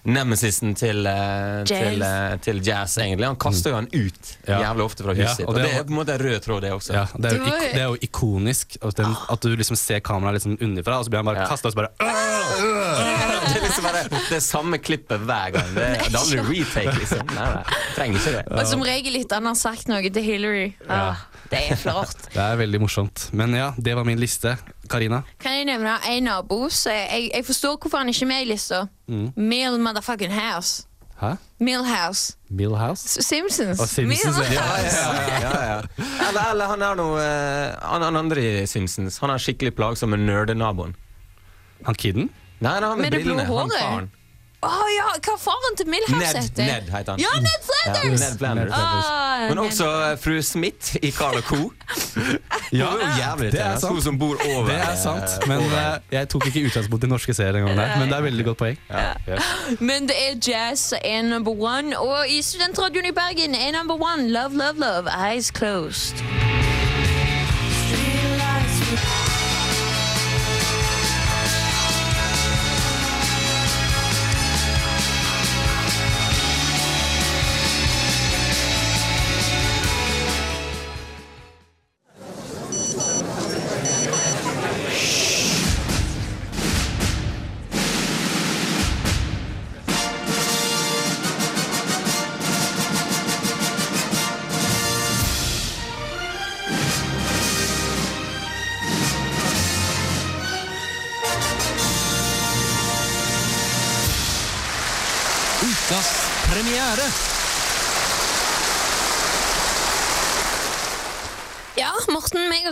[0.04, 4.58] nemesisen til, uh, til, uh, til Jazz, egentlig, han kaster jo han ut Ja.
[4.66, 5.46] jævlig ofte fra Ja, huset sitt.
[5.48, 6.92] og det er- på en måte en rød tråd, det også.
[6.92, 10.34] Ja, det, er jo, Det er jo ikonisk at, den, at du liksom ser kameraet
[10.40, 11.46] liksom underfra, og så blir han bare Ja.
[11.48, 11.88] kastet og så bare!
[13.44, 15.68] Det er liksom bare det samme klippet hver gang.
[15.74, 17.26] Det, det er aldri retake, liksom.
[17.34, 17.62] Nei, nei,
[17.94, 18.44] trenger ikke det.
[18.58, 20.74] Og som regel etter han har sagt noe til Hillary.
[20.88, 21.16] Ah,
[21.50, 22.16] det er flott.
[22.32, 23.28] Det er veldig morsomt.
[23.32, 24.56] Men ja, det var min liste.
[24.90, 25.22] Karina?
[25.40, 26.68] Kan jeg nevne en nabo?
[26.70, 28.82] Så jeg, jeg forstår hvorfor han ikke er med i lista.
[29.36, 30.86] Mill motherfucking House.
[31.20, 31.34] Hæ?
[31.62, 32.34] Millhouse.
[32.50, 33.22] Millhouse?
[33.22, 33.80] Simpsons.
[33.80, 34.52] Og Simpsons, Millhouse.
[34.52, 35.80] ja, ja, ja, ja.
[36.28, 39.18] Eller, eller han er noe eh, han, han andre i Simpsons.
[39.22, 40.96] Han er skikkelig plagsomme nerdenaboen.
[41.86, 42.30] Han kiden?
[42.60, 44.10] Nei, nei, han med, Med det blå håret?
[44.64, 46.68] Å ja, hva faren til Milhouse Ned, heter?
[46.68, 47.20] Ned heter han.
[47.22, 48.20] Ja, Ned Flanders!
[48.20, 48.72] Ja, Ned Flanders.
[48.74, 51.60] Ah, Men også eh, fru Smith i Carl Co.
[52.74, 53.92] Ja, Hun er jo jævlig det er sant.
[53.92, 57.04] Hun som bor over Det er eh, sant, men over- eh, jeg tok ikke utgangspunkt
[57.04, 57.92] i norske serier engang der.
[58.00, 58.78] Men det er veldig godt poeng.
[59.28, 59.52] Yes.
[59.80, 61.92] Men det er jazz er number one.
[61.98, 66.24] Og i Studentradioen i Bergen er number one Love, Love, Love, Eyes Closed.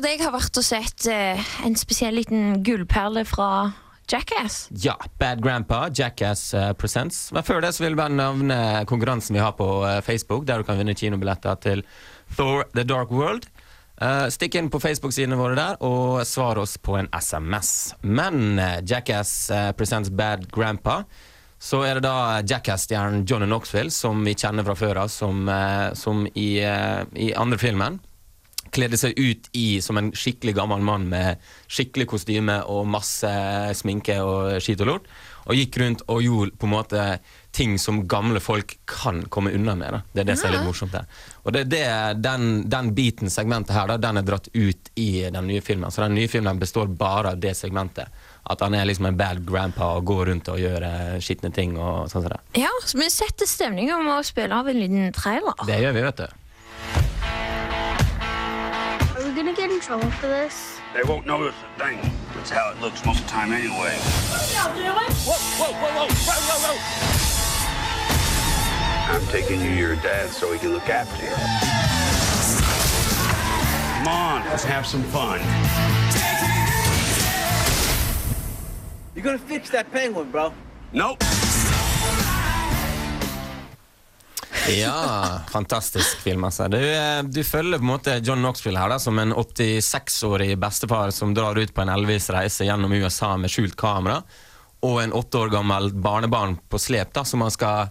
[0.03, 3.71] Morten, jeg har vært og sett uh, en spesiell liten gullperle fra
[4.11, 4.65] Jackass.
[4.83, 7.29] Ja, Bad Grandpa, Jackass uh, Presents.
[7.31, 8.57] Men før det så vil jeg bare nevne
[8.91, 11.85] konkurransen vi har på uh, Facebook, der du kan vinne kinobilletter til
[12.35, 13.47] Thor The Dark World.
[14.03, 17.93] Uh, stikk inn på Facebook-sidene våre der og svar oss på en SMS.
[18.03, 21.05] Men Jackass Presents Bad Grandpa
[21.63, 25.47] så er det da Jackass-stjernen Johnny Knoxville, som vi kjenner fra før av, som,
[25.95, 28.03] som i, i andre filmen
[28.73, 33.33] kledde seg ut i som en skikkelig gammel mann med skikkelig kostyme og masse
[33.79, 35.13] sminke og skit og lort.
[35.51, 37.05] Og gikk rundt og gjorde på en måte
[37.53, 39.97] ting som gamle folk kan komme unna med.
[39.97, 40.01] Da.
[40.13, 41.09] Det er det som er litt morsomt der.
[41.43, 41.83] Og det det,
[42.23, 45.91] den, den biten, segmentet her, da, den er dratt ut i den nye filmen.
[45.91, 48.13] Så den nye filmen består bare av det segmentet.
[48.43, 51.75] At han er liksom en bad grandpa og går rundt og gjør eh, skitne ting
[51.77, 52.41] og sånn som det.
[52.63, 55.59] Ja, så Vi setter stemninga med å spille av en liten trailer.
[55.67, 56.42] Det gjør vi, vet du.
[59.45, 60.79] Gonna get in trouble for this?
[60.95, 61.99] They won't notice a thing.
[62.35, 63.99] That's how it looks most of the time anyway.
[69.09, 71.33] I'm taking you to your dad so he can look after you.
[73.99, 75.41] Come on, let's have some fun.
[79.17, 80.55] You're gonna fix that penguin, bro.
[80.93, 81.19] Nope.
[84.69, 86.45] Ja, fantastisk film.
[86.45, 86.69] Altså.
[86.69, 91.11] Du, eh, du følger på en måte John Knoxville her da, som en 86-årig bestefar
[91.11, 94.23] som drar ut på en elvis reise gjennom USA med skjult kamera,
[94.83, 97.91] og en åtte år gammel barnebarn på slep da, som han skal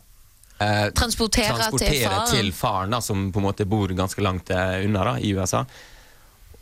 [0.60, 2.32] eh, Transportere, transportere til faren.
[2.36, 5.66] til faren, da, som på en måte bor ganske langt eh, unna da, i USA.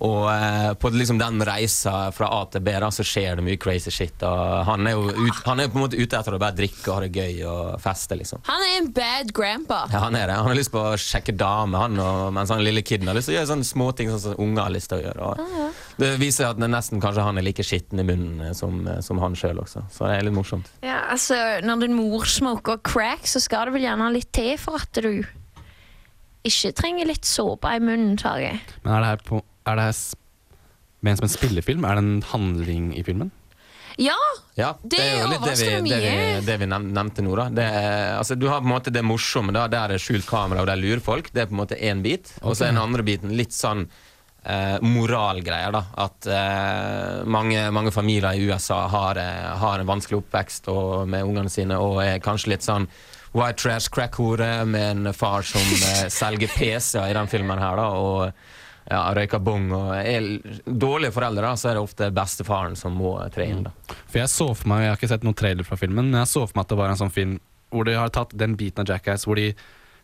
[0.05, 3.59] Og eh, på liksom den reisa fra A til B da, så skjer det mye
[3.59, 4.23] crazy shit.
[4.23, 6.85] Og han er jo ut, han er på en måte ute etter å bare drikke
[6.87, 8.15] og ha det gøy og feste.
[8.19, 8.43] liksom.
[8.47, 9.81] Han er en bad grandpa.
[9.91, 10.37] Ja, han er det.
[10.39, 13.27] Han har lyst på å sjekke dame, han, og, mens han lille kiden har lyst
[13.27, 15.33] til å gjøre sånne småting sånn som unger har lyst til å gjøre.
[15.33, 18.79] Og Det viser at det nesten kanskje han er like skitten i munnen eh, som,
[19.03, 19.83] som han sjøl også.
[19.91, 20.71] Så det er litt morsomt.
[20.85, 21.35] Ja, altså,
[21.65, 25.11] Når din mor smoker crack, så skal det vel gjerne litt til for at du
[26.47, 28.53] ikke trenger litt såpe i munnen, Tage.
[28.85, 29.99] Men er det her på Er det her
[31.05, 31.85] ment som en spillefilm?
[31.85, 33.31] Er det en handling i filmen?
[33.99, 34.15] Ja,
[34.55, 37.33] Ja, Det det er jo litt det vi, det vi, det vi nevnte nå.
[37.35, 40.27] da det er, altså, Du har på en måte det morsomme, da, der er skjult
[40.27, 41.31] kamera og de lurer folk.
[41.33, 42.31] Det er på en måte én bit.
[42.41, 43.85] Og så er den andre biten litt sånn
[44.45, 45.71] eh, moralgreier.
[45.75, 51.07] da At eh, mange, mange familier i USA har, eh, har en vanskelig oppvekst og,
[51.11, 52.87] med ungene sine og er kanskje litt sånn
[53.35, 57.75] white trash crack-hore med en far som eh, selger PC-er i den filmen her.
[57.83, 58.31] da Og
[58.89, 60.25] ja, røyker bong og er
[60.65, 63.67] dårlige foreldre, da, så er det ofte bestefaren som må tre inn.
[63.67, 63.73] da.
[64.09, 66.31] For jeg så for meg, jeg har ikke sett noen trailer fra filmen, men jeg
[66.31, 67.37] så for meg at det var en sånn film
[67.69, 69.51] hvor de har tatt den biten av Jackass hvor de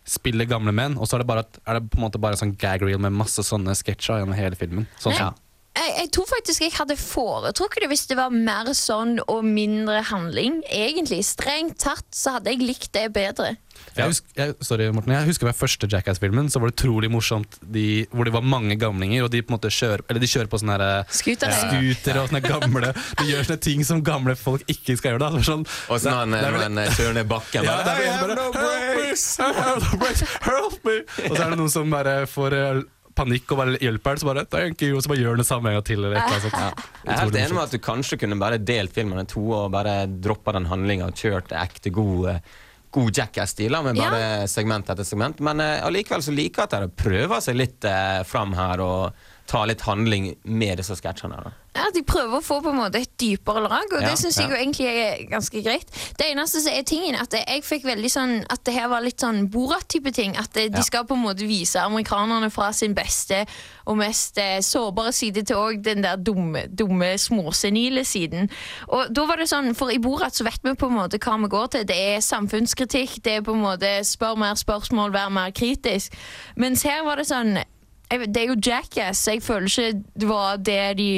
[0.05, 2.43] spiller gamle menn, og så er det, bare, er det på en måte bare en
[2.43, 4.85] sånn gag reel med masse sånne sketsjer gjennom hele filmen.
[5.01, 5.31] Sånn, ja.
[5.79, 10.03] jeg, jeg tror faktisk jeg hadde foretrukket det hvis det var mer sånn og mindre
[10.11, 10.61] handling.
[10.69, 13.55] Egentlig, Strengt tatt så hadde jeg likt det bedre.
[13.95, 15.13] Jeg husker, jeg, sorry, Morten.
[15.15, 18.75] Jeg husker ved første Jackass-filmen Så var det utrolig morsomt de, hvor det var mange
[18.79, 21.53] gamlinger, og de på en måte kjører, eller de kjører på sånne her, eh, ja.
[21.61, 25.23] scootere og sånne gamle De gjør sånne ting som gamle folk ikke skal gjøre.
[25.23, 25.31] Da.
[25.35, 28.25] Det Sånn, Og så når han, han kjører ned bakken ja, bare, det I have
[28.25, 30.97] bare, no help brakes!» me, have no brakes, help me
[31.29, 32.81] Og så er det noen som bare får eh,
[33.15, 34.45] panikk og bare hjelper så bare
[34.81, 36.03] you, og så bare gjør det samme en gang til.
[36.03, 36.85] Eller et eller annet ja.
[37.05, 39.71] Jeg er helt enig med at du kanskje kunne bare delt filmen i to og
[39.75, 42.55] bare droppa den handlinga og kjørt ekte god, eh,
[42.95, 45.41] god Jackass-stil med bare segment etter segment.
[45.43, 49.24] Men eh, allikevel så liker jeg at de prøver seg litt eh, fram her og
[49.47, 51.37] tar litt handling med disse sketsjene.
[51.43, 51.51] da.
[51.75, 54.37] Ja, De prøver å få på en måte et dypere lag, og Ja, det syns
[54.39, 55.89] jeg jo egentlig er ganske greit.
[56.17, 59.19] Det eneste som er tingen, at jeg fikk veldig sånn At det her var litt
[59.19, 60.35] sånn Borat-type ting.
[60.37, 60.81] At de Ja.
[60.81, 63.45] skal på en måte vise amerikanerne fra sin beste
[63.85, 68.49] og mest eh, sårbare side til òg den der dumme, dumme småsenile siden.
[68.89, 71.37] Og da var det sånn, For i Borat så vet vi på en måte hva
[71.41, 71.83] vi går til.
[71.83, 76.13] Det er samfunnskritikk, det er på en måte spør mer spørsmål, vær mer kritisk.
[76.55, 77.59] Mens her var det sånn
[78.09, 81.09] Det er jo Jackass, så jeg føler ikke det var det de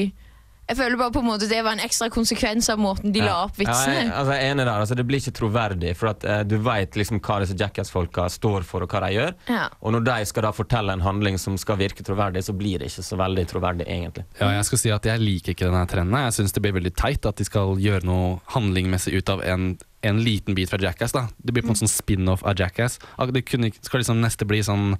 [0.68, 3.38] jeg føler bare på en måte det var en ekstra konsekvens av måten de la
[3.46, 3.94] opp Ja, vitsene.
[3.96, 4.72] jeg, altså, jeg er enig der.
[4.74, 8.66] Altså, det blir ikke troverdig, for at, eh, du veit liksom hva disse Jackass-folka står
[8.68, 9.32] for, og hva de gjør.
[9.48, 9.70] Ja.
[9.80, 12.92] Og når de skal da fortelle en handling som skal virke troverdig, så blir det
[12.92, 14.26] ikke så veldig troverdig, egentlig.
[14.42, 16.20] Ja, jeg skal si at jeg liker ikke denne trenden.
[16.28, 19.78] Jeg syns det blir veldig teit at de skal gjøre noe handlingmessig ut av en,
[20.10, 21.12] en liten bit fra Jackass.
[21.16, 23.00] da Det blir på en sånn spin-off av Jackass.
[23.34, 24.98] Det kunne, skal liksom neste bli sånn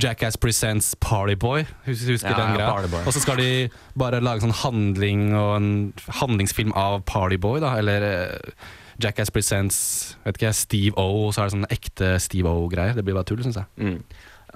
[0.00, 1.66] Jackass Presents Partyboy.
[1.86, 2.70] Hus, husker Ja, den ja, greia?
[2.72, 3.50] Party Og så skal de
[3.98, 5.70] bare lage sånn handling og en
[6.20, 7.76] handlingsfilm av Partyboy, da.
[7.78, 8.66] Eller eh,
[9.02, 9.78] Jackass Presents
[10.24, 12.94] vet ikke jeg, Steve O, og så er det sånn ekte Steve O-greier.
[12.96, 13.70] Det blir bare tull, syns jeg.
[13.78, 13.98] Mm.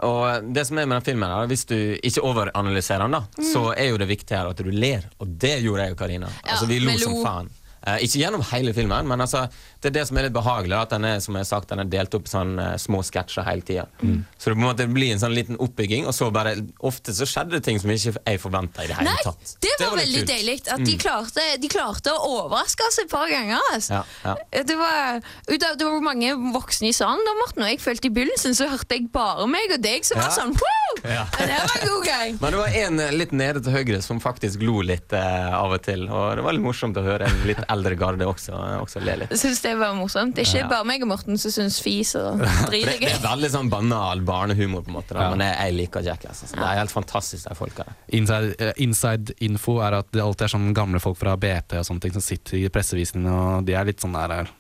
[0.06, 3.70] Og det som er med den filmen her, Hvis du ikke overanalyserer den, da, så
[3.72, 5.06] er jo det viktige her at du ler.
[5.20, 6.28] Og det gjorde jeg og Karina.
[6.44, 7.48] altså, vi lo som faen.
[7.86, 9.44] Eh, ikke gjennom hele filmen, men altså,
[9.86, 10.74] det er det som er litt behagelig.
[10.82, 13.00] At den er som jeg har sagt, den er delt opp i sånn, eh, små
[13.06, 13.84] sketsjer hele tida.
[14.02, 17.26] Så det på en måte blir en sånn liten oppbygging, og så bare Ofte så
[17.28, 19.54] skjedde det ting som ikke jeg forventa i det hele Nei, tatt.
[19.62, 20.56] det var, litt veldig deilig.
[20.74, 23.60] At de, klarte, de klarte å overraske oss et par ganger.
[23.72, 24.00] Altså.
[24.00, 24.62] Ja, ja.
[24.66, 28.14] Det, var, av, det var mange voksne i salen, da, Morten, og jeg følte i
[28.16, 30.34] begynnelsen så hørte jeg bare meg og deg som var Ja.
[30.40, 30.96] sånn Woo!
[31.06, 32.36] Det var en god gang.
[32.40, 35.74] Men det var en eh, litt nede til høyre som faktisk lo litt eh, av
[35.76, 36.06] og til.
[36.08, 39.34] Og det var litt morsomt å høre en litt eldre garde også, også le litt.
[39.36, 40.34] Synes det var morsomt.
[40.36, 40.68] Det er ikke Ja.
[40.70, 42.38] bare meg og Morten som syns fis og
[42.70, 45.26] drit det, det er veldig sånn banal barnehumor, på en måte da.
[45.26, 45.30] Ja.
[45.34, 46.42] men jeg, jeg liker Jackass.
[46.46, 46.56] Altså.
[46.56, 47.96] Det er helt fantastisk, de folka der.
[48.20, 51.86] Inside, eh, inside info er at det alltid er sånn gamle folk fra BT og
[51.90, 54.54] sånne ting som sitter i pressevisningene, og de er litt sånn der eh,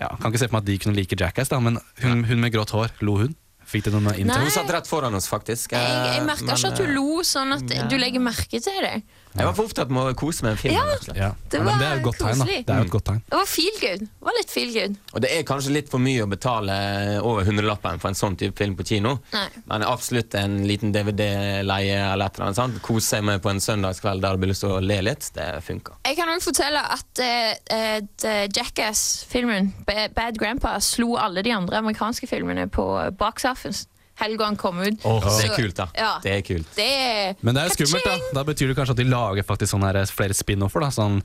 [0.00, 2.40] Ja, kan ikke se for meg at de kunne like Jackass, da, men hun, hun
[2.40, 3.34] med grått hår, lo hun?
[3.70, 4.34] Fikk du noe info?
[4.40, 5.74] Hun satt rett foran oss, faktisk.
[5.76, 8.80] Jeg, jeg Eh, merka ikke at hun eh, lo sånn at du legger merke til
[8.82, 8.96] det.
[9.30, 10.74] Jeg var for opptatt med å kose med en film.
[10.74, 10.84] Ja.
[11.14, 11.28] Ja.
[11.50, 12.40] Det Ja, det er var jo et godt tegn.
[12.46, 13.20] Det er jo et godt tegn.
[13.30, 14.00] Det var feel good.
[14.00, 14.96] Det var litt feel good.
[15.14, 16.76] Og det er kanskje litt for mye å betale
[17.22, 19.16] over hundrelappen for en sånn type film på kino.
[19.34, 19.46] Nei.
[19.70, 22.58] Men absolutt en liten DVD-leie eller et eller annet.
[22.58, 22.80] sant?
[22.82, 25.30] Kose seg med på en søndagskveld der du har lyst til å le litt.
[25.36, 26.00] Det funker.
[26.10, 32.66] Jeg kan også fortelle at uh, Jackass-filmen, Bad Grandpa, slo alle de andre amerikanske filmene
[32.72, 32.86] på
[33.18, 33.86] box office
[34.20, 35.00] helga han kom ut.
[35.04, 35.88] Åh, det er kult, da.
[35.96, 36.68] Ja, Det er kult.
[36.76, 38.18] det er Men det er jo skummelt, da.
[38.40, 40.84] Da betyr det kanskje at de lager faktisk sånne her flere spin-offer.
[40.86, 41.22] da Sånn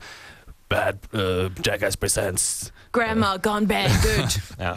[0.68, 4.34] Bad uh, Jackass Presents Grandma gone bad good.
[4.58, 4.72] Ja.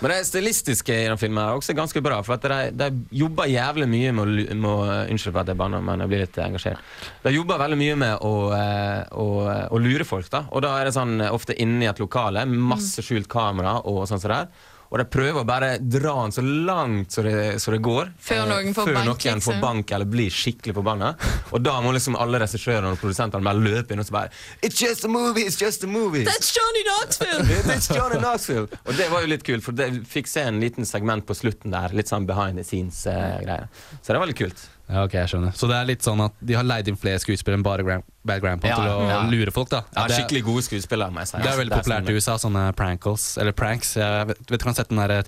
[0.00, 2.20] Men det stilistiske i den filmen er også ganske bra.
[2.24, 4.76] For at de, de jobber jævlig mye med å, med å
[5.10, 6.80] Unnskyld for at jeg banner, men jeg blir litt engasjert.
[7.26, 9.26] De jobber veldig mye med å, eh, å,
[9.74, 10.30] å lure folk.
[10.32, 13.80] da Og da er det sånn eh, ofte inne i et lokale, masse skjult kamera
[13.82, 14.70] og sånn som det der.
[14.94, 18.12] Og de prøver å bare dra den så langt som det, så det går.
[18.22, 19.64] Før eh, noen får før bank, noen får liksom.
[19.64, 21.08] bank eller blir skikkelig forbanna.
[21.50, 24.30] Og da må liksom alle regissørene og produsentene bare løpe inn og så bare
[24.62, 25.48] It's just a movie!
[25.50, 26.22] It's just a movie!
[26.28, 27.42] That's Johnny Knoxville!
[27.74, 28.68] It's Johnny Knoxville!
[28.84, 31.74] Og det var jo litt kult, for det fikk se en liten segment på slutten
[31.74, 31.90] der.
[31.98, 33.66] Litt sånn behind the scenes-greier.
[33.98, 34.62] Så det var litt kult.
[34.88, 37.16] Ja, ok, jeg skjønner Så det er litt sånn at de har leid inn flere
[37.22, 39.22] skuespillere enn bare Bad Grandpa Ja, til å ja.
[39.30, 39.80] lure folk, da.
[39.96, 41.38] Ja, det, er- skikkelig gode skuespillere, må jeg si.
[41.38, 43.94] det er veldig Altså, populært i sånn- USA, sånne prankles, eller pranks.
[43.96, 45.24] Jeg vet, vet du kan sette den der,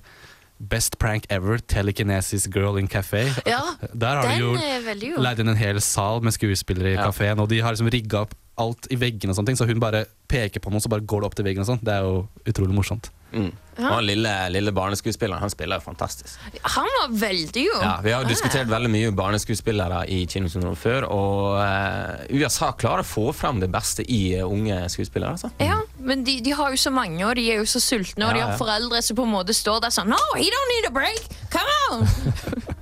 [0.59, 3.27] Best prank ever, telekinesis girl in café.
[3.47, 3.61] Ja,
[3.93, 5.23] Der har de jo er god.
[5.23, 7.05] leid inn en hel sal med skuespillere i Ja.
[7.11, 9.79] kafeen, og de har liksom rigga opp alt i veggene og sånne ting, så hun
[9.79, 11.85] bare peker på noe, så bare går det opp til veggen og sånn.
[11.85, 13.11] Det er jo utrolig morsomt.
[13.35, 13.53] Mm.
[13.79, 16.39] Og han lille, lille barneskuespilleren han spiller jo fantastisk.
[16.77, 17.75] Han var veldig jo.
[17.83, 23.05] Ja, Vi har jo diskutert veldig mye barneskuespillere i kinosyndrom før, og uh, USA klarer
[23.05, 25.37] å få fram det beste i uh, unge skuespillere.
[25.37, 25.51] altså.
[25.61, 28.33] Ja, men de, de har jo så mange, og de er jo så sultne, og
[28.35, 30.89] de Ja, har foreldre som på en måte står der sånn No, he don't need
[30.89, 31.29] a break!
[31.53, 32.09] Come on!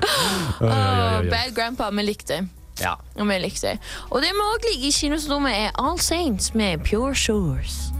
[0.60, 2.48] Åh, bad grandpa, vi likte det.
[2.80, 2.94] Ja.
[3.20, 3.78] Og vi likte det.
[4.08, 7.90] Og det vi òg liker i kinosyndromet, er All Saints med Pure Shores.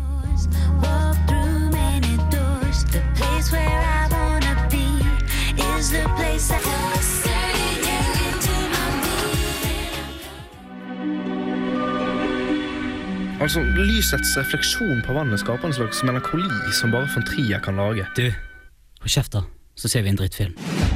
[13.41, 16.45] Altså, Lysets refleksjon på vannet skaper en slags melankoli
[16.77, 18.05] som bare von Trier kan lage.
[18.13, 18.29] Du,
[19.01, 20.90] hold kjeft da, så ser vi en drittfilm.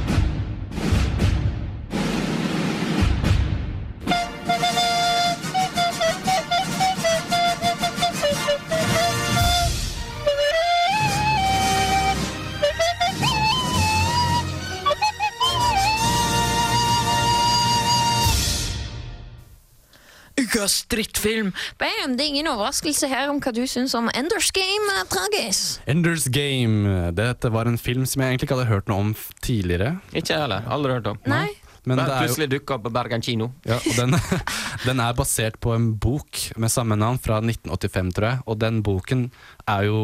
[20.65, 21.51] Ukas drittfilm!
[21.77, 25.59] Bam, det er ingen overraskelse her om hva du syns om Enders Game, eh, Tragis.
[25.85, 27.11] Enders Game.
[27.13, 29.11] Dette var en film som jeg egentlig ikke hadde hørt noe om
[29.45, 29.99] tidligere.
[30.09, 30.65] Ikke jeg heller.
[30.65, 31.19] Aldri hørt om.
[31.29, 31.51] Nei.
[31.85, 33.51] Men det er jo, plutselig dukka opp på Bergen kino.
[33.69, 34.17] ja, og den,
[34.87, 38.41] den er basert på en bok med samme navn fra 1985, tror jeg.
[38.49, 39.27] Og den boken
[39.69, 40.01] er jo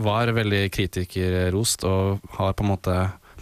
[0.00, 2.96] var veldig kritikerrost og har på en måte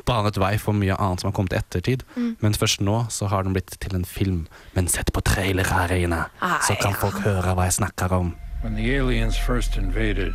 [0.08, 2.04] banet vei for mye annet som har kommet i ettertid.
[2.16, 2.36] Mm.
[2.40, 4.46] Men først nå så har den blitt til en film.
[4.74, 6.24] Men sett på trailer her inne,
[6.66, 8.34] så kan folk høre hva jeg snakker om.
[8.62, 10.34] When the aliens first invaded,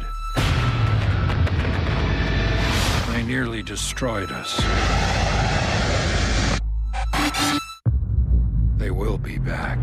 [3.13, 4.59] they nearly destroyed us.
[8.77, 9.79] They will be back.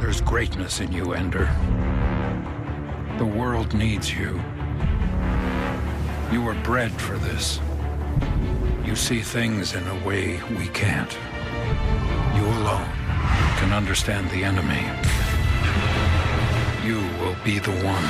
[0.00, 1.48] There's greatness in you, Ender.
[3.18, 4.40] The world needs you.
[6.32, 7.60] You were bred for this.
[8.84, 11.12] You see things in a way we can't.
[12.34, 12.90] You alone
[13.58, 14.82] can understand the enemy.
[16.84, 18.06] You will be the one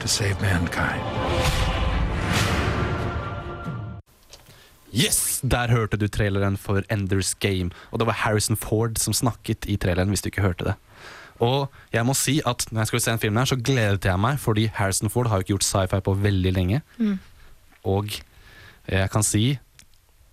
[0.00, 1.02] to save mankind.
[4.92, 5.40] Yes!
[5.40, 7.70] Der hørte du traileren for Enders Game.
[7.90, 10.74] Og det var Harrison Ford som snakket i traileren, hvis du ikke hørte det.
[11.44, 14.20] Og jeg må si at når jeg skulle se en film her, så gledet jeg
[14.20, 16.82] meg, fordi Harrison Ford har jo ikke gjort sci-fi på veldig lenge.
[16.98, 17.18] Mm.
[17.88, 18.20] Og
[18.88, 19.58] jeg kan si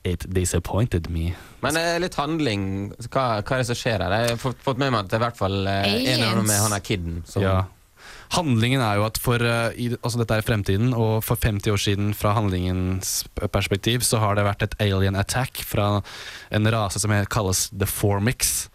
[0.06, 1.32] It disappointed me.
[1.66, 2.92] Men eh, litt handling.
[3.10, 4.14] Hva, hva er det som skjer her?
[4.14, 6.46] Jeg har fått, med meg at det er i hvert fall eh, en av dem
[6.46, 7.24] med han er kiden.
[7.30, 7.64] Som, Ja.
[8.34, 11.82] Handlingen er jo at for uh, i, altså Dette er fremtiden, og for 50 år
[11.82, 13.20] siden fra handlingens
[13.54, 16.02] perspektiv så har det vært et alien attack fra
[16.50, 18.68] en rase som kalles The Formix,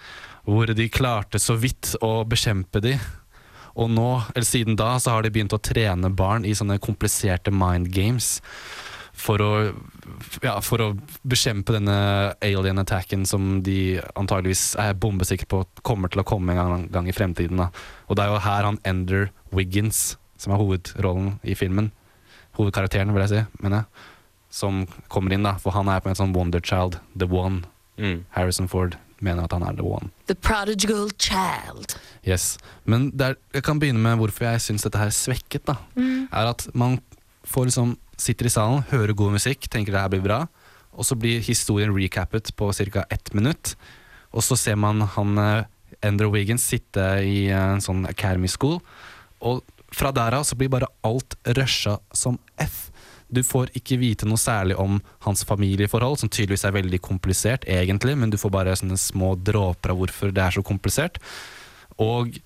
[0.47, 2.95] hvor de klarte så vidt å bekjempe de.
[3.79, 7.53] Og nå, eller siden da så har de begynt å trene barn i sånne kompliserte
[7.55, 8.39] mind games
[9.21, 9.51] for å,
[10.43, 10.89] ja, for å
[11.29, 11.97] bekjempe denne
[12.45, 17.11] alien attacken som de antageligvis er bombesikre på kommer til å komme en gang, gang
[17.11, 17.61] i fremtiden.
[17.61, 17.69] Da.
[18.09, 21.93] Og det er jo her han Ender Wiggins, som er hovedrollen i filmen,
[22.57, 24.09] hovedkarakteren vil jeg si, mener jeg,
[24.51, 27.63] som kommer inn, da, for han er på en sånn wonder child, the one.
[28.01, 28.25] Mm.
[28.33, 30.11] Harrison Ford mener at han er the one.
[30.27, 31.97] The Prodigal Child.
[32.27, 32.59] Yes.
[32.85, 35.67] Men det er, jeg kan begynne med hvorfor jeg syns dette her er svekket.
[35.67, 36.29] da Mm.
[36.33, 37.01] Er at man
[37.45, 40.41] får liksom sitter i salen, hører god musikk, tenker det her blir bra,
[40.93, 43.05] og så blir historien recappet på ca.
[43.11, 43.77] ett minutt.
[44.33, 45.39] Og så ser man han
[46.03, 48.81] Andrew Wiggins sitte i en sånn Academy School,
[49.41, 52.90] og fra der av så blir bare alt rusha som F.
[53.31, 58.17] Du får ikke vite noe særlig om hans familieforhold, som tydeligvis er veldig komplisert, egentlig,
[58.19, 61.23] men du får bare sånne små dråper av hvorfor det er så komplisert.
[62.01, 62.41] Og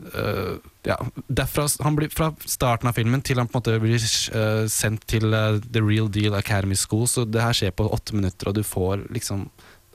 [0.00, 0.56] Uh,
[0.88, 0.94] ja,
[1.28, 5.04] derfra, han blir, fra starten av filmen til han på en måte blir uh, sendt
[5.12, 8.56] til uh, The Real Deal Academy School, så det her skjer på åtte minutter, og
[8.56, 9.50] du får liksom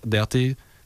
[0.06, 0.44] Det at de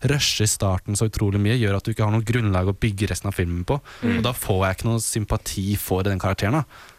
[0.08, 3.28] rusher starten så utrolig mye, gjør at du ikke har noe grunnlag å bygge resten
[3.28, 3.76] av filmen på.
[4.00, 4.13] Mm.
[4.13, 6.62] Og da får jeg ikke noe sympati for den karakteren.
[6.62, 6.95] da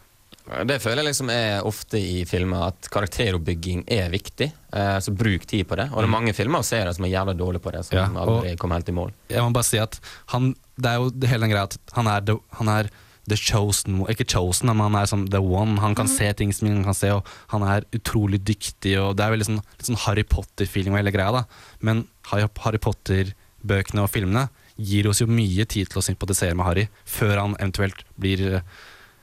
[0.66, 4.48] Det føler jeg liksom er ofte i filmer, at karakteroppbygging er viktig.
[4.74, 5.90] Eh, så bruk tid på det.
[5.92, 7.84] Og det er mange filmer og serier som er jævla dårlige på det.
[7.86, 8.16] Som Mm.
[8.16, 9.12] Ja, aldri kommer helt i mål.
[9.28, 10.00] Jeg må bare si at
[10.32, 12.90] han, det er jo det hele den greia at han er, the, han er
[13.28, 15.78] the chosen Ikke chosen, men han er som the one.
[15.80, 18.96] Han kan se ting som ingen kan se, og han er utrolig dyktig.
[18.98, 21.30] Og det er veldig sånn, litt sånn Harry Potter-feeling og hele greia.
[21.30, 21.44] da
[21.80, 24.48] Men Harry, Harry Potter-bøkene og filmene
[24.80, 28.62] gir oss jo mye tid til å sympatisere med Harry, før han eventuelt blir eh,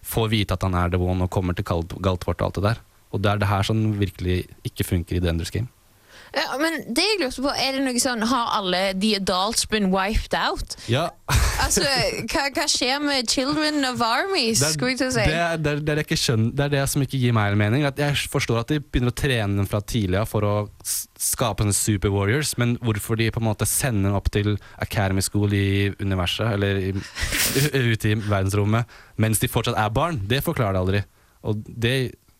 [0.07, 2.63] får vite at han er the one og kommer til Gal- Galtvort og alt det
[2.69, 2.83] der.
[3.11, 5.67] Og det er det her som virkelig ikke funker i The Enders Game.
[6.35, 9.91] Ja, men det jeg lurte på, er det noe sånn Har alle the adults been
[9.93, 10.75] wiped out?
[10.91, 11.09] Ja,
[11.63, 11.83] Altså,
[12.29, 15.25] hva, hva skjer med Children of Armies, Det skulle jeg til å si?
[15.25, 17.85] det, det, det, er ikke skjønn, det er det som ikke gir meg mening.
[17.87, 20.53] At jeg forstår at de begynner å trene dem fra tidlig av for å
[20.83, 24.53] skape en super warriors, men hvorfor de på en måte sender dem opp til
[24.83, 26.93] Academy School i universet, eller i,
[27.91, 31.03] ute i verdensrommet, mens de fortsatt er barn, det forklarer det aldri.
[31.47, 31.97] Og det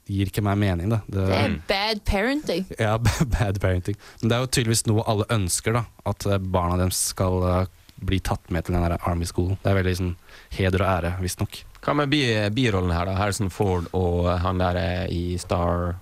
[0.08, 1.02] gir ikke meg mening, da.
[1.08, 2.68] Det, Det er bad parenting.
[2.86, 3.98] ja, bad parenting.
[4.22, 5.84] Men det er jo tydeligvis noe alle ønsker, da.
[6.10, 7.68] At eh, barna deres skal eh,
[8.08, 9.56] bli tatt med til den der Army School.
[9.64, 10.14] Det er veldig sånn
[10.58, 11.62] heder og ære, visstnok.
[11.86, 12.12] Hva med
[12.56, 13.16] birollene her, da?
[13.20, 15.96] Harrison Ford og han der er i Star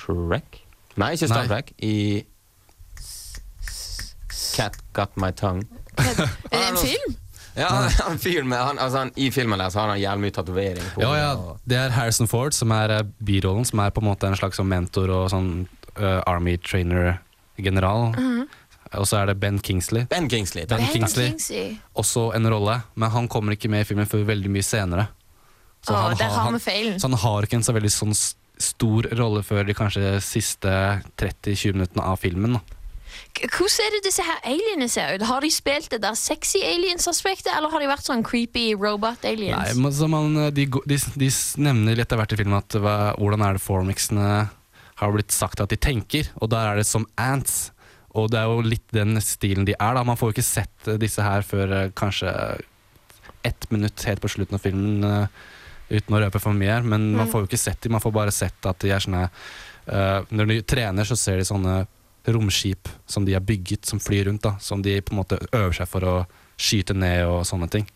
[0.00, 0.62] Trek?
[1.00, 1.50] Nei, ikke Star Nei.
[1.50, 1.72] Trek.
[1.80, 1.96] I
[4.50, 5.64] Cat Got My Tongue.
[6.00, 7.16] Er det en film?
[7.60, 7.68] Ja,
[8.06, 11.02] han med han, altså han, I filmen der så har han jævlig mye tatovering på.
[11.04, 11.30] Ja, ja,
[11.68, 14.56] det er Harrison Ford som er eh, birollen, som er på en måte en slags
[14.60, 15.50] sånn mentor og sånn
[15.96, 18.10] eh, Army trainer-general.
[18.98, 20.06] Og så er det Ben Kingsley.
[20.10, 20.64] Ben Kingsley.
[20.66, 21.28] Ben Ben Kingsley.
[21.30, 21.76] Kingsley.
[21.94, 25.04] Også en rolle, men han kommer ikke med i filmen før veldig mye senere.
[25.86, 26.98] Så Å, han der har han, vi feilen.
[27.00, 30.72] så han har ikke en så veldig sånn s- stor rolle før de kanskje siste
[31.22, 32.58] 30-20 minuttene av filmen.
[32.58, 32.79] Da.
[33.40, 35.22] Hvordan er det disse her alienene ser ut?
[35.28, 39.72] Har de spilt det der sexy aliens-aspektet, eller har de vært sånn creepy robot Nei,
[39.80, 43.62] men man, de, de, de nevner etter hvert i filmen at hva, hvordan er det
[43.64, 44.26] formixene
[45.00, 47.70] har blitt sagt at de tenker, og der er det som ants.
[48.12, 49.94] Og det er jo litt den stilen de er.
[49.96, 52.28] da Man får jo ikke sett eh, disse her før eh, kanskje
[53.46, 56.82] ett minutt helt på slutten av filmen, eh, uten å røpe for mye her.
[56.82, 57.32] Men man Mm.
[57.32, 59.28] får jo ikke sett dem, man får bare sett at de er sånne
[59.90, 61.86] Uh, Når de trener, så ser de sånne
[62.36, 64.42] romskip som de har bygget, som flyr rundt.
[64.46, 66.16] da Som de på en måte øver seg for å
[66.60, 67.88] skyte ned og sånne ting.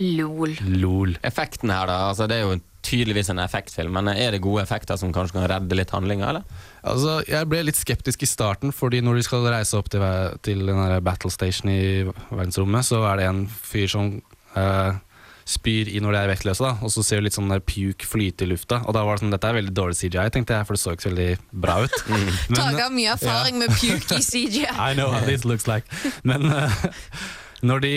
[0.00, 0.56] Lol.
[0.80, 1.16] Lol.
[1.26, 1.98] Effekten her, da.
[2.08, 5.48] Altså, det er jo tydeligvis en effektfilm, men er det gode effekter som kanskje kan
[5.50, 6.62] redde litt handlinga, eller?
[6.80, 10.04] Altså, jeg ble litt skeptisk i starten, fordi når de skal reise opp til,
[10.46, 14.14] til den der battle station i verdensrommet, så er det en fyr som
[14.56, 14.96] eh,
[15.50, 18.06] spyr i når de er vektløse, da, og så ser du litt sånn der puke
[18.06, 18.78] flyte i lufta.
[18.86, 20.94] Og da var det sånn, dette er veldig dårlig CGI, tenkte jeg, for det så
[20.94, 21.30] ikke så veldig
[21.64, 21.96] bra ut.
[22.12, 24.68] Men- Taga mye erfaring med puke i CGI.
[24.70, 25.84] I know how this looks like.
[26.22, 26.70] Men uh,
[27.66, 27.92] når, de,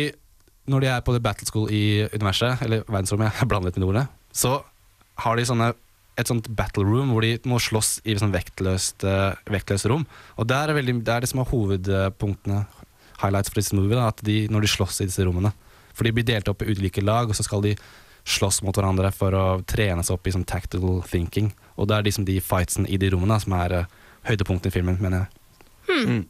[0.73, 1.83] når de er på The Battle School i
[2.15, 4.57] universet, eller verdensrommet, jeg blander litt med ordene, så
[5.23, 5.71] har de sånne,
[6.17, 10.03] et sånt battle room hvor de må slåss i sånn vektløst, eh, vektløst rom.
[10.37, 12.63] Og det er, veldig, det er det som er hovedpunktene,
[13.23, 15.53] highlights for disse movie, da, at de, når de slåss i disse rommene.
[15.93, 17.75] For de blir delt opp i ulike lag, og så skal de
[18.23, 21.51] slåss mot hverandre for å trene seg opp i sånn tactical thinking.
[21.75, 23.97] Og det er liksom de fightsene i de rommene som er uh,
[24.29, 25.39] høydepunktet i filmen, mener jeg.
[25.83, 26.21] Hmm.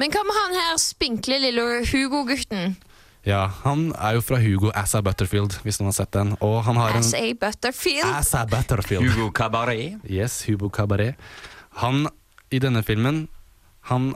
[0.00, 2.78] Men hva med han her spinkle lille Hugo-gutten?
[3.28, 6.32] Ja, han er jo fra Hugo Assa Butterfield, hvis noen har sett den.
[6.42, 8.08] Og han har en As a Butterfield?
[8.08, 9.06] Assa Butterfield.
[9.12, 10.00] Hugo Cabaret.
[10.10, 11.20] Yes, Hugo Cabaret.
[11.84, 12.08] Han,
[12.50, 13.26] i denne filmen,
[13.92, 14.12] han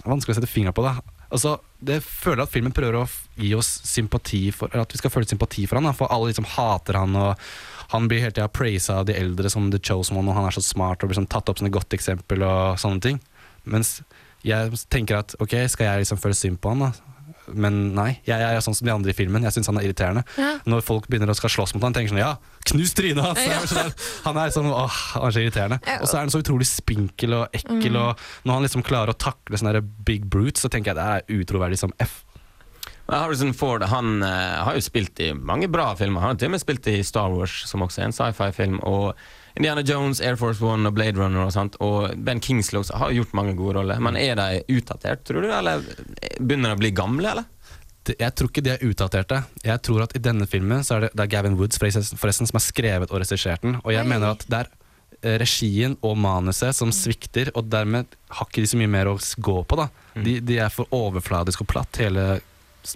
[0.00, 0.94] Vanskelig å sette fingeren på det.
[1.30, 3.08] Altså, det føler at filmen prøver å
[3.40, 6.46] gi oss sympati for at vi skal føle sympati for han da, For alle liksom
[6.56, 7.36] hater han, og
[7.90, 10.54] han blir hele tida praisa av de eldre som The Chosen One, og han er
[10.56, 13.20] så smart og blir sånn tatt opp som et godt eksempel og sånne ting.
[13.64, 14.00] Mens
[14.46, 16.92] jeg tenker at ok, skal jeg liksom føle synd på han, da?
[17.50, 19.42] Men nei, jeg er sånn som de andre i filmen.
[19.42, 20.22] Jeg syns han er irriterende.
[20.38, 20.52] Ja.
[20.70, 22.36] Når folk begynner å skal slåss mot han, tenker sånn ja,
[22.70, 23.42] knus trynet hans!
[23.42, 23.58] Ja.
[23.72, 23.90] Sånn,
[24.28, 25.80] Han er sånn, åh, han er så irriterende.
[25.98, 27.98] Og så er han så utrolig spinkel og ekkel, Mm.
[28.04, 31.42] og når han liksom klarer å takle sånne big brutes, så tenker jeg det er
[31.42, 32.20] utroverdig som F.
[33.10, 36.22] Harrison Ford han eh, har jo spilt i mange bra filmer.
[36.22, 38.80] Han har til og med spilt i Star Wars, som også er en sci-fi-film.
[38.86, 39.14] Og
[39.58, 41.78] Indiana Jones, Air Force One og Blade Runner og sånt.
[41.82, 44.02] Og Ben Kingsley også har gjort mange gode roller.
[44.02, 45.50] Men er de utdatert, tror du?
[45.50, 45.82] Eller
[46.38, 47.48] begynner de å bli gamle, eller?
[48.10, 49.42] Jeg tror ikke de er utdaterte.
[49.62, 52.56] Jeg tror at i denne filmen så er det, det er Gavin Woods forresten, som
[52.58, 53.76] har skrevet og regissert den.
[53.82, 54.08] Og jeg Oi.
[54.08, 54.70] mener at det er
[55.20, 59.18] eh, regien og manuset som svikter, og dermed har ikke de så mye mer å
[59.18, 59.78] gå på.
[59.82, 59.90] da.
[60.16, 62.40] De, de er for overfladisk og platt, hele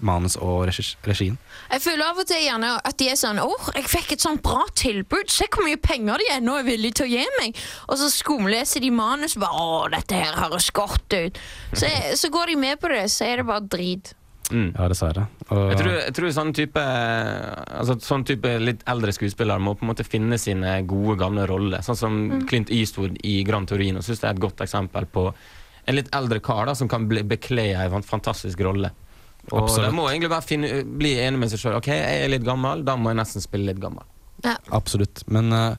[0.03, 0.65] manus og
[1.05, 1.37] regien.
[1.71, 4.43] Jeg føler av og til gjerne at de er sånn Åh, jeg fikk et sånt
[4.43, 5.31] bra tilbud.
[5.33, 7.63] Se hvor mye penger de ennå er villige til å gi meg.
[7.89, 11.41] Og så skumleser de manus og bare åh, dette her høres godt ut.
[11.73, 14.15] Så, så går de med på det, så er det bare drit.
[14.53, 15.23] Ja, dessverre.
[15.49, 19.87] Og, Jeg tror, jeg tror sånn type Altså sånn type litt eldre skuespillere må på
[19.87, 21.85] en måte finne sine gode, gamle roller.
[21.87, 22.47] Sånn som Mm.
[22.49, 25.27] Clint Eastwood i Gran Torino synes det er et godt eksempel på
[25.87, 28.91] en litt eldre kar da, som kan bli, bekle en fantastisk rolle.
[29.53, 29.91] Og Absolutt.
[29.91, 31.79] De må egentlig bare finne, bli enig med seg sjøl.
[31.79, 34.07] Ok, jeg er litt gammel, da må jeg nesten spille litt gammel.
[34.77, 35.23] Absolutt.
[35.33, 35.77] Men uh,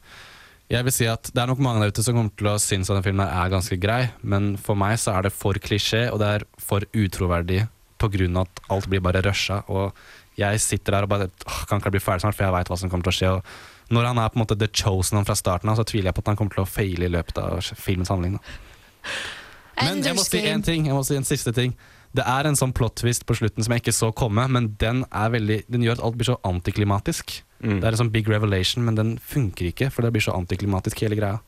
[0.72, 2.89] jeg vil si at det er nok mange der ute som kommer til å synes
[2.89, 6.22] at den filmen er ganske grei, men for meg så er det for klisjé, og
[6.22, 7.63] det er for utroverdig
[8.01, 9.61] på grunn av at alt blir bare rusha.
[9.72, 9.93] Og
[10.39, 12.72] jeg sitter der og bare åh, kan ikke jeg bli ferdig snart, for jeg veit
[12.72, 13.32] hva som kommer til å skje.
[13.38, 16.18] Og når han er på en måte the chosen fra starten av, så tviler jeg
[16.18, 18.39] på at han kommer til å feile i løpet av filmens handling.
[18.39, 19.13] Da.
[19.86, 20.89] Men jeg må si en én ting.
[20.89, 21.76] Jeg må si en siste ting.
[22.16, 25.03] Det er en sånn plot twist på slutten som jeg ikke så komme, men den,
[25.11, 27.34] er veldig, den gjør at alt blir så antiklimatisk.
[27.59, 27.80] Mm.
[27.82, 31.03] Det er en sånn big revelation, men den funker ikke, for det blir så antiklimatisk
[31.03, 31.41] hele greia.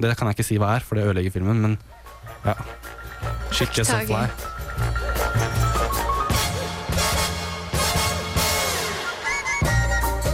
[0.00, 1.78] Det kan jeg ikke si hva er, for det ødelegger filmen, men
[2.44, 2.56] ja.
[3.54, 4.24] Skikkelig gets fly.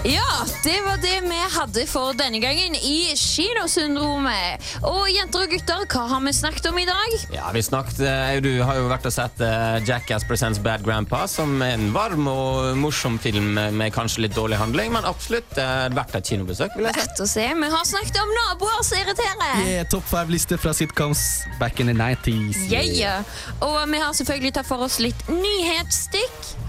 [0.07, 4.65] Ja, det var det vi hadde for denne gangen i Kinosyndromet.
[4.89, 7.15] Og jenter og gutter, hva har vi snakket om i dag?
[7.35, 11.27] Ja, vi snakket, eh, Du har jo vært og sett eh, Jackass Presents Bad Grandpa,
[11.31, 15.87] som er en varm og morsom film med kanskje litt dårlig handling, men absolutt eh,
[15.95, 16.75] verdt et kinobesøk.
[16.75, 17.01] vil jeg si.
[17.05, 19.63] Rett å se, Vi har snakket om naboer som irriterer.
[19.63, 22.67] Yeah, Topp five-liste fra sitcoms back in the 90s.
[22.73, 23.23] Yeah.
[23.63, 26.66] Og vi har selvfølgelig tatt for oss litt nyhetsstikk.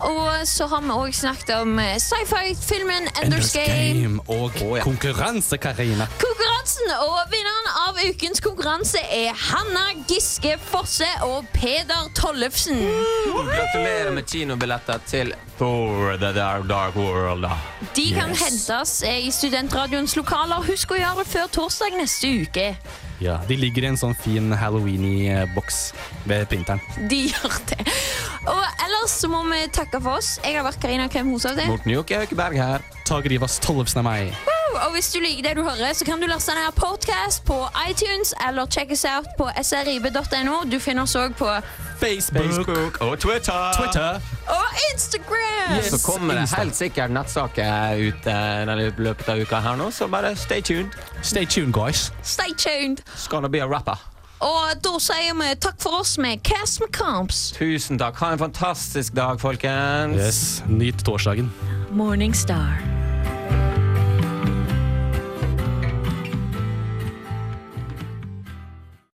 [0.00, 4.02] Og så har vi òg snakket om eh, sci-fi-filmen Enders Enders Game.
[4.02, 4.52] Game og
[4.84, 6.06] konkurranse, Karina.
[6.22, 12.78] Konkurransen og vinneren av ukens konkurranse er Hanna Giske Fosse og Peder Tollefsen.
[13.32, 17.48] Gratulerer med kinobilletter til Thor The Dark, Dark World.
[17.96, 18.42] De kan Yes.
[18.44, 20.62] hentes eh, i Studentradioens lokaler.
[20.68, 22.68] Husk å gjøre det før torsdag neste uke.
[23.20, 25.78] Ja, De ligger i en sånn fin halloweeny-boks
[26.30, 26.82] ved printeren.
[27.10, 27.80] De gjør det.
[28.48, 30.36] Og ellers så må vi takke for oss.
[30.44, 31.66] Jeg har vært Karina Krem Hoshovde.
[31.68, 32.84] Morten Jokke Høkeberg her.
[33.08, 34.32] Tage Rivas Tollefsen er meg.
[34.78, 37.56] Og hvis du liker det du hører, så kan du laste ned podcast på
[37.88, 40.58] iTunes eller check us out på srib.no.
[40.70, 41.48] Du finner oss òg på
[41.98, 43.72] Facebook og Twitter.
[43.78, 44.20] Twitter.
[44.48, 45.80] og Instagram.
[45.82, 50.36] Så kommer det helt sikkert nettsaker ut i løpet av uka her nå, så bare
[50.36, 50.92] stay tuned.
[51.22, 52.12] Stay tuned, guys.
[52.22, 53.02] Stay tuned.
[53.16, 53.96] It's gonna be a rapper.
[54.40, 57.48] Og da sier vi takk for oss med Cast med Comps.
[57.56, 58.20] Tusen takk.
[58.22, 60.20] Ha en fantastisk dag, folkens.
[60.20, 61.50] Yes, Nyt torsdagen.
[61.90, 62.97] Morningstar.